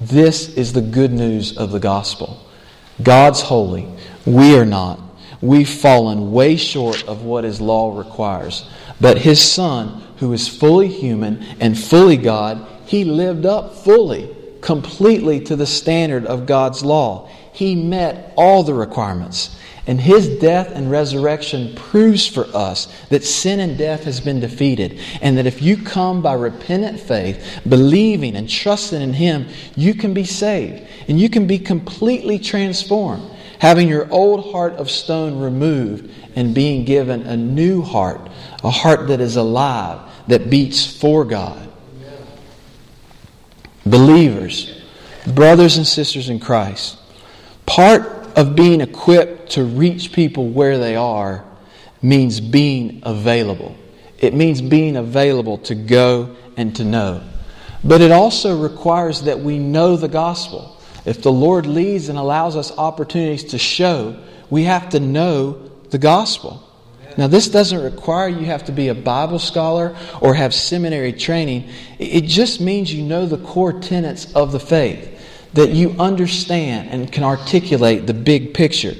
This 0.00 0.54
is 0.54 0.72
the 0.72 0.80
good 0.80 1.12
news 1.12 1.56
of 1.56 1.70
the 1.70 1.80
gospel. 1.80 2.42
God's 3.02 3.42
holy, 3.42 3.86
we 4.24 4.56
are 4.56 4.64
not. 4.64 4.98
We've 5.42 5.68
fallen 5.68 6.32
way 6.32 6.56
short 6.56 7.06
of 7.06 7.24
what 7.24 7.44
his 7.44 7.60
law 7.60 7.96
requires. 7.96 8.68
But 9.00 9.18
his 9.18 9.40
son, 9.40 10.02
who 10.16 10.32
is 10.32 10.48
fully 10.48 10.88
human 10.88 11.42
and 11.60 11.78
fully 11.78 12.16
God, 12.16 12.66
he 12.86 13.04
lived 13.04 13.44
up 13.44 13.74
fully 13.76 14.34
completely 14.68 15.40
to 15.40 15.56
the 15.56 15.64
standard 15.64 16.26
of 16.26 16.44
God's 16.44 16.84
law. 16.84 17.26
He 17.54 17.74
met 17.74 18.34
all 18.36 18.62
the 18.62 18.74
requirements. 18.74 19.58
And 19.86 19.98
his 19.98 20.28
death 20.40 20.70
and 20.72 20.90
resurrection 20.90 21.74
proves 21.74 22.26
for 22.26 22.44
us 22.54 22.86
that 23.08 23.24
sin 23.24 23.60
and 23.60 23.78
death 23.78 24.04
has 24.04 24.20
been 24.20 24.40
defeated. 24.40 25.00
And 25.22 25.38
that 25.38 25.46
if 25.46 25.62
you 25.62 25.82
come 25.82 26.20
by 26.20 26.34
repentant 26.34 27.00
faith, 27.00 27.62
believing 27.66 28.36
and 28.36 28.46
trusting 28.46 29.00
in 29.00 29.14
him, 29.14 29.48
you 29.74 29.94
can 29.94 30.12
be 30.12 30.24
saved. 30.24 30.86
And 31.08 31.18
you 31.18 31.30
can 31.30 31.46
be 31.46 31.58
completely 31.58 32.38
transformed, 32.38 33.22
having 33.60 33.88
your 33.88 34.06
old 34.12 34.52
heart 34.52 34.74
of 34.74 34.90
stone 34.90 35.40
removed 35.40 36.10
and 36.36 36.54
being 36.54 36.84
given 36.84 37.22
a 37.22 37.38
new 37.38 37.80
heart, 37.80 38.28
a 38.62 38.70
heart 38.70 39.08
that 39.08 39.22
is 39.22 39.36
alive, 39.36 40.00
that 40.26 40.50
beats 40.50 40.84
for 40.84 41.24
God 41.24 41.67
believers, 43.90 44.80
brothers 45.26 45.76
and 45.76 45.86
sisters 45.86 46.28
in 46.28 46.40
Christ, 46.40 46.98
part 47.66 48.02
of 48.36 48.54
being 48.54 48.80
equipped 48.80 49.52
to 49.52 49.64
reach 49.64 50.12
people 50.12 50.48
where 50.48 50.78
they 50.78 50.96
are 50.96 51.44
means 52.02 52.40
being 52.40 53.02
available. 53.04 53.76
It 54.18 54.34
means 54.34 54.60
being 54.60 54.96
available 54.96 55.58
to 55.58 55.74
go 55.74 56.36
and 56.56 56.74
to 56.76 56.84
know. 56.84 57.22
But 57.84 58.00
it 58.00 58.10
also 58.10 58.60
requires 58.60 59.22
that 59.22 59.40
we 59.40 59.58
know 59.58 59.96
the 59.96 60.08
gospel. 60.08 60.80
If 61.04 61.22
the 61.22 61.32
Lord 61.32 61.66
leads 61.66 62.08
and 62.08 62.18
allows 62.18 62.56
us 62.56 62.76
opportunities 62.76 63.44
to 63.44 63.58
show, 63.58 64.16
we 64.50 64.64
have 64.64 64.90
to 64.90 65.00
know 65.00 65.70
the 65.90 65.98
gospel. 65.98 66.67
Now, 67.18 67.26
this 67.26 67.48
doesn't 67.48 67.82
require 67.82 68.28
you 68.28 68.46
have 68.46 68.66
to 68.66 68.72
be 68.72 68.86
a 68.88 68.94
Bible 68.94 69.40
scholar 69.40 69.96
or 70.20 70.34
have 70.34 70.54
seminary 70.54 71.12
training. 71.12 71.68
It 71.98 72.26
just 72.26 72.60
means 72.60 72.94
you 72.94 73.02
know 73.02 73.26
the 73.26 73.38
core 73.38 73.72
tenets 73.80 74.32
of 74.34 74.52
the 74.52 74.60
faith, 74.60 75.20
that 75.54 75.70
you 75.70 75.96
understand 75.98 76.90
and 76.90 77.10
can 77.10 77.24
articulate 77.24 78.06
the 78.06 78.14
big 78.14 78.54
picture. 78.54 78.94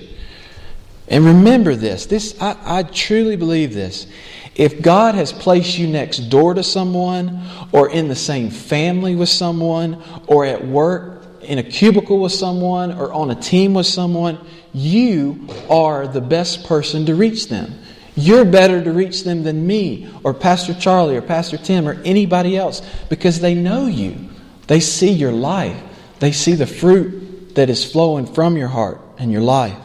And 1.07 1.27
remember 1.27 1.77
this, 1.77 2.07
this 2.07 2.37
I, 2.43 2.57
I 2.65 2.83
truly 2.83 3.37
believe 3.37 3.73
this. 3.73 4.09
If 4.57 4.83
God 4.83 5.15
has 5.15 5.33
placed 5.33 5.79
you 5.79 5.87
next 5.87 6.19
door 6.29 6.55
to 6.55 6.65
someone, 6.65 7.47
or 7.71 7.89
in 7.89 8.09
the 8.09 8.17
same 8.17 8.51
family 8.51 9.15
with 9.15 9.29
someone, 9.29 10.03
or 10.27 10.45
at 10.45 10.67
work 10.67 11.23
in 11.43 11.61
a 11.61 11.63
cubicle 11.63 12.19
with 12.19 12.33
someone, 12.33 12.99
or 12.99 13.13
on 13.13 13.31
a 13.31 13.37
team 13.37 13.75
with 13.75 13.87
someone, 13.87 14.45
you 14.75 15.47
are 15.71 16.09
the 16.09 16.21
best 16.21 16.67
person 16.67 17.07
to 17.07 17.15
reach 17.15 17.49
them. 17.49 17.79
You're 18.19 18.45
better 18.45 18.83
to 18.83 18.91
reach 18.91 19.23
them 19.23 19.45
than 19.45 19.65
me 19.65 20.11
or 20.25 20.35
Pastor 20.35 20.75
Charlie 20.75 21.17
or 21.17 21.23
Pastor 21.23 21.57
Tim 21.57 21.89
or 21.89 21.93
anybody 22.05 22.57
else 22.57 22.83
because 23.09 23.39
they 23.39 23.55
know 23.55 23.87
you. 23.87 24.29
They 24.67 24.81
see 24.81 25.13
your 25.13 25.31
life, 25.31 25.81
they 26.19 26.33
see 26.33 26.55
the 26.55 26.67
fruit 26.67 27.55
that 27.55 27.71
is 27.71 27.91
flowing 27.91 28.27
from 28.27 28.57
your 28.57 28.67
heart 28.67 29.01
and 29.19 29.31
your 29.31 29.41
life. 29.41 29.79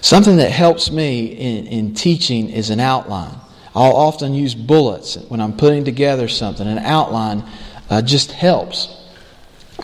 Something 0.00 0.38
that 0.38 0.50
helps 0.50 0.90
me 0.90 1.26
in, 1.26 1.66
in 1.68 1.94
teaching 1.94 2.50
is 2.50 2.70
an 2.70 2.80
outline. 2.80 3.38
I'll 3.72 3.94
often 3.94 4.34
use 4.34 4.56
bullets 4.56 5.16
when 5.28 5.40
I'm 5.40 5.56
putting 5.56 5.84
together 5.84 6.26
something. 6.26 6.66
An 6.66 6.78
outline 6.78 7.44
uh, 7.88 8.02
just 8.02 8.32
helps. 8.32 8.92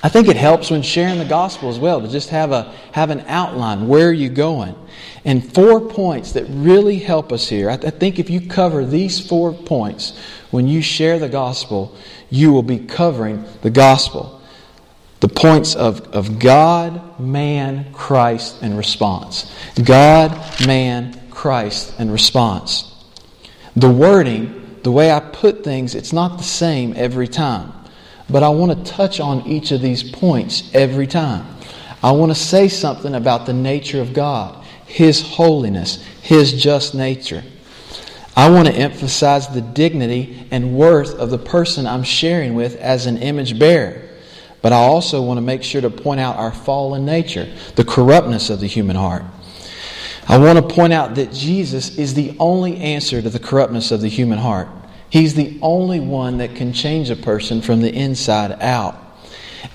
I 0.02 0.08
think 0.08 0.26
it 0.26 0.36
helps 0.36 0.72
when 0.72 0.82
sharing 0.82 1.18
the 1.18 1.24
gospel 1.24 1.68
as 1.68 1.78
well 1.78 2.00
to 2.00 2.08
just 2.08 2.30
have 2.30 2.50
a 2.50 2.74
have 2.90 3.10
an 3.10 3.20
outline. 3.28 3.86
Where 3.86 4.08
are 4.08 4.12
you 4.12 4.28
going? 4.28 4.74
And 5.24 5.54
four 5.54 5.80
points 5.80 6.32
that 6.32 6.44
really 6.48 6.98
help 6.98 7.32
us 7.32 7.48
here. 7.48 7.70
I, 7.70 7.74
I 7.74 7.90
think 7.90 8.18
if 8.18 8.28
you 8.28 8.40
cover 8.40 8.84
these 8.84 9.24
four 9.24 9.52
points 9.52 10.18
when 10.50 10.66
you 10.66 10.82
share 10.82 11.18
the 11.18 11.28
gospel, 11.28 11.96
you 12.30 12.52
will 12.52 12.62
be 12.62 12.78
covering 12.78 13.44
the 13.62 13.70
gospel. 13.70 14.40
The 15.20 15.28
points 15.28 15.76
of, 15.76 16.00
of 16.14 16.40
God, 16.40 17.20
man, 17.20 17.92
Christ, 17.92 18.58
and 18.62 18.76
response. 18.76 19.52
God, 19.84 20.36
man, 20.66 21.20
Christ, 21.30 21.94
and 21.98 22.12
response. 22.12 22.92
The 23.76 23.88
wording, 23.88 24.80
the 24.82 24.90
way 24.90 25.12
I 25.12 25.20
put 25.20 25.62
things, 25.62 25.94
it's 25.94 26.12
not 26.12 26.38
the 26.38 26.44
same 26.44 26.94
every 26.96 27.28
time. 27.28 27.72
But 28.28 28.42
I 28.42 28.48
want 28.48 28.84
to 28.84 28.92
touch 28.92 29.20
on 29.20 29.46
each 29.46 29.70
of 29.70 29.80
these 29.80 30.02
points 30.02 30.68
every 30.74 31.06
time. 31.06 31.46
I 32.02 32.10
want 32.12 32.32
to 32.32 32.38
say 32.38 32.66
something 32.68 33.14
about 33.14 33.46
the 33.46 33.52
nature 33.52 34.00
of 34.00 34.12
God. 34.12 34.61
His 34.92 35.22
holiness, 35.22 36.04
His 36.20 36.62
just 36.62 36.94
nature. 36.94 37.42
I 38.36 38.50
want 38.50 38.68
to 38.68 38.74
emphasize 38.74 39.48
the 39.48 39.62
dignity 39.62 40.46
and 40.50 40.76
worth 40.76 41.14
of 41.14 41.30
the 41.30 41.38
person 41.38 41.86
I'm 41.86 42.02
sharing 42.02 42.54
with 42.54 42.76
as 42.76 43.06
an 43.06 43.16
image 43.16 43.58
bearer. 43.58 44.02
But 44.60 44.72
I 44.72 44.76
also 44.76 45.22
want 45.22 45.38
to 45.38 45.42
make 45.42 45.62
sure 45.62 45.80
to 45.80 45.88
point 45.88 46.20
out 46.20 46.36
our 46.36 46.52
fallen 46.52 47.06
nature, 47.06 47.50
the 47.74 47.84
corruptness 47.84 48.50
of 48.50 48.60
the 48.60 48.66
human 48.66 48.96
heart. 48.96 49.24
I 50.28 50.36
want 50.38 50.58
to 50.58 50.74
point 50.74 50.92
out 50.92 51.14
that 51.14 51.32
Jesus 51.32 51.96
is 51.96 52.12
the 52.12 52.36
only 52.38 52.76
answer 52.76 53.22
to 53.22 53.30
the 53.30 53.38
corruptness 53.38 53.90
of 53.92 54.02
the 54.02 54.08
human 54.08 54.38
heart. 54.38 54.68
He's 55.08 55.34
the 55.34 55.58
only 55.62 56.00
one 56.00 56.36
that 56.38 56.54
can 56.54 56.74
change 56.74 57.08
a 57.08 57.16
person 57.16 57.62
from 57.62 57.80
the 57.80 57.92
inside 57.92 58.52
out. 58.60 59.01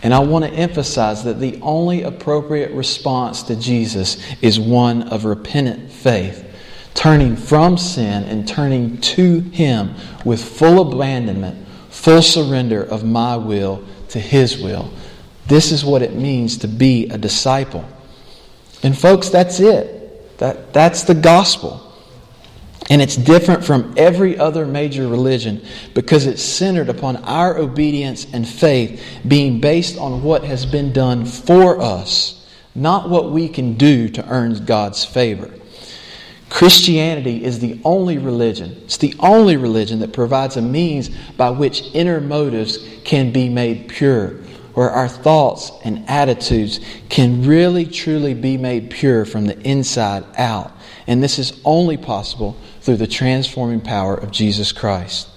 And 0.04 0.14
I 0.14 0.20
want 0.20 0.46
to 0.46 0.52
emphasize 0.52 1.24
that 1.24 1.40
the 1.40 1.60
only 1.62 2.04
appropriate 2.04 2.72
response 2.72 3.44
to 3.44 3.56
Jesus 3.56 4.24
is 4.42 4.60
one 4.60 5.04
of 5.04 5.26
repentant 5.26 5.92
faith, 5.92 6.46
turning 6.94 7.36
from 7.36 7.78
sin 7.78 8.24
and 8.26 8.48
turning 8.48 9.00
to 9.02 9.40
Him 9.40 9.96
with 10.24 10.44
full 10.44 10.94
abandonment, 10.94 11.68
full 11.90 12.22
surrender 12.22 12.84
of 12.84 13.04
my 13.04 13.36
will 13.36 13.84
to 14.10 14.20
His 14.20 14.62
will. 14.62 14.92
This 15.48 15.72
is 15.72 15.84
what 15.84 16.02
it 16.02 16.14
means 16.14 16.58
to 16.60 16.68
be 16.68 17.10
a 17.10 17.18
disciple. 17.18 17.86
And, 18.84 18.98
folks, 18.98 19.30
that's 19.30 19.60
it. 19.60 20.38
That, 20.38 20.74
that's 20.74 21.04
the 21.04 21.16
gospel. 21.16 21.87
And 22.90 23.02
it's 23.02 23.18
different 23.18 23.66
from 23.66 23.94
every 23.98 24.38
other 24.38 24.66
major 24.66 25.08
religion 25.08 25.66
because 25.94 26.26
it's 26.26 26.42
centered 26.42 26.90
upon 26.90 27.18
our 27.18 27.58
obedience 27.58 28.26
and 28.32 28.48
faith 28.48 29.04
being 29.28 29.60
based 29.60 29.98
on 29.98 30.24
what 30.24 30.44
has 30.46 30.66
been 30.66 30.94
done 30.94 31.26
for 31.26 31.82
us, 31.82 32.48
not 32.76 33.10
what 33.10 33.32
we 33.32 33.50
can 33.50 33.74
do 33.74 34.08
to 34.10 34.26
earn 34.30 34.66
God's 34.66 35.04
favor. 35.04 35.54
Christianity 36.50 37.44
is 37.44 37.60
the 37.60 37.78
only 37.84 38.18
religion, 38.18 38.72
it's 38.86 38.98
the 38.98 39.16
only 39.20 39.58
religion 39.58 40.00
that 40.00 40.14
provides 40.14 40.56
a 40.56 40.62
means 40.62 41.10
by 41.36 41.50
which 41.50 41.84
inner 41.94 42.22
motives 42.22 42.80
can 43.04 43.34
be 43.34 43.50
made 43.50 43.90
pure, 43.90 44.30
where 44.74 44.90
our 44.90 45.10
thoughts 45.10 45.74
and 45.84 46.08
attitudes 46.08 46.80
can 47.10 47.46
really 47.46 47.86
truly 47.86 48.34
be 48.34 48.56
made 48.56 48.90
pure 48.90 49.26
from 49.26 49.46
the 49.46 49.60
inside 49.68 50.24
out. 50.38 50.72
And 51.06 51.22
this 51.22 51.38
is 51.38 51.60
only 51.66 51.98
possible 51.98 52.56
through 52.88 52.96
the 52.96 53.06
transforming 53.06 53.82
power 53.82 54.16
of 54.16 54.32
Jesus 54.32 54.72
Christ. 54.72 55.28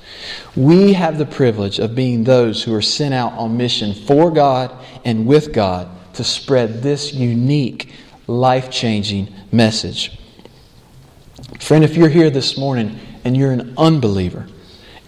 We 0.54 0.92
have 0.92 1.18
the 1.18 1.26
privilege 1.26 1.80
of 1.80 1.96
being 1.96 2.22
those 2.22 2.62
who 2.62 2.72
are 2.72 2.80
sent 2.80 3.12
out 3.12 3.32
on 3.32 3.56
mission 3.56 3.92
for 3.92 4.30
God 4.30 4.72
and 5.04 5.26
with 5.26 5.52
God 5.52 5.88
to 6.14 6.22
spread 6.22 6.80
this 6.80 7.12
unique, 7.12 7.92
life 8.28 8.70
changing 8.70 9.34
message. 9.50 10.16
Friend, 11.58 11.82
if 11.82 11.96
you're 11.96 12.08
here 12.08 12.30
this 12.30 12.56
morning 12.56 13.00
and 13.24 13.36
you're 13.36 13.50
an 13.50 13.74
unbeliever, 13.76 14.46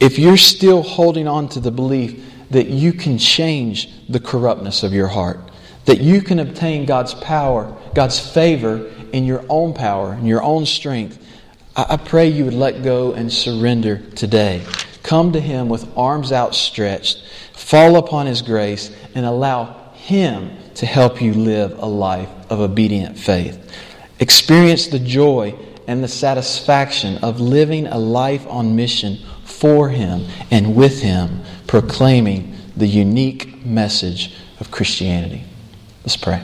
if 0.01 0.19
you're 0.19 0.37
still 0.37 0.83
holding 0.83 1.29
on 1.29 1.49
to 1.51 1.61
the 1.61 1.71
belief 1.71 2.29
that 2.51 2.67
you 2.67 2.93
can 2.93 3.19
change 3.19 3.89
the 4.09 4.19
corruptness 4.19 4.83
of 4.83 4.93
your 4.93 5.07
heart, 5.07 5.39
that 5.85 6.01
you 6.01 6.21
can 6.21 6.41
obtain 6.41 6.87
God's 6.87 7.15
power, 7.15 7.73
God's 7.95 8.19
favor 8.19 8.91
in 9.13 9.23
your 9.27 9.45
own 9.49 9.75
power, 9.75 10.15
in 10.15 10.27
your 10.27 10.43
own 10.43 10.67
strength, 10.67 11.21
I 11.75 11.97
pray 11.97 12.29
you 12.29 12.45
would 12.45 12.55
let 12.55 12.83
go 12.83 13.13
and 13.13 13.33
surrender 13.33 13.99
today. 14.15 14.63
Come 15.03 15.33
to 15.33 15.41
Him 15.41 15.69
with 15.69 15.89
arms 15.97 16.31
outstretched, 16.31 17.25
fall 17.55 17.97
upon 17.97 18.27
His 18.27 18.43
grace, 18.43 18.95
and 19.15 19.25
allow 19.25 19.93
Him 19.95 20.51
to 20.75 20.87
help 20.87 21.23
you 21.23 21.33
live 21.33 21.79
a 21.79 21.87
life 21.87 22.29
of 22.51 22.61
obedient 22.61 23.19
faith. 23.19 23.59
Experience 24.21 24.89
the 24.89 24.99
joy 24.99 25.55
and 25.89 26.05
the 26.05 26.09
satisfaction 26.09 27.19
of 27.19 27.41
living 27.41 27.87
a 27.87 27.99
life 27.99 28.47
on 28.49 28.77
mission 28.77 29.19
for 29.45 29.89
Him 29.89 30.27
and 30.51 30.77
with 30.77 31.01
Him, 31.01 31.43
proclaiming 31.67 32.55
the 32.77 32.87
unique 32.87 33.65
message 33.65 34.35
of 34.61 34.71
Christianity. 34.71 35.45
Let's 36.05 36.17
pray. 36.17 36.43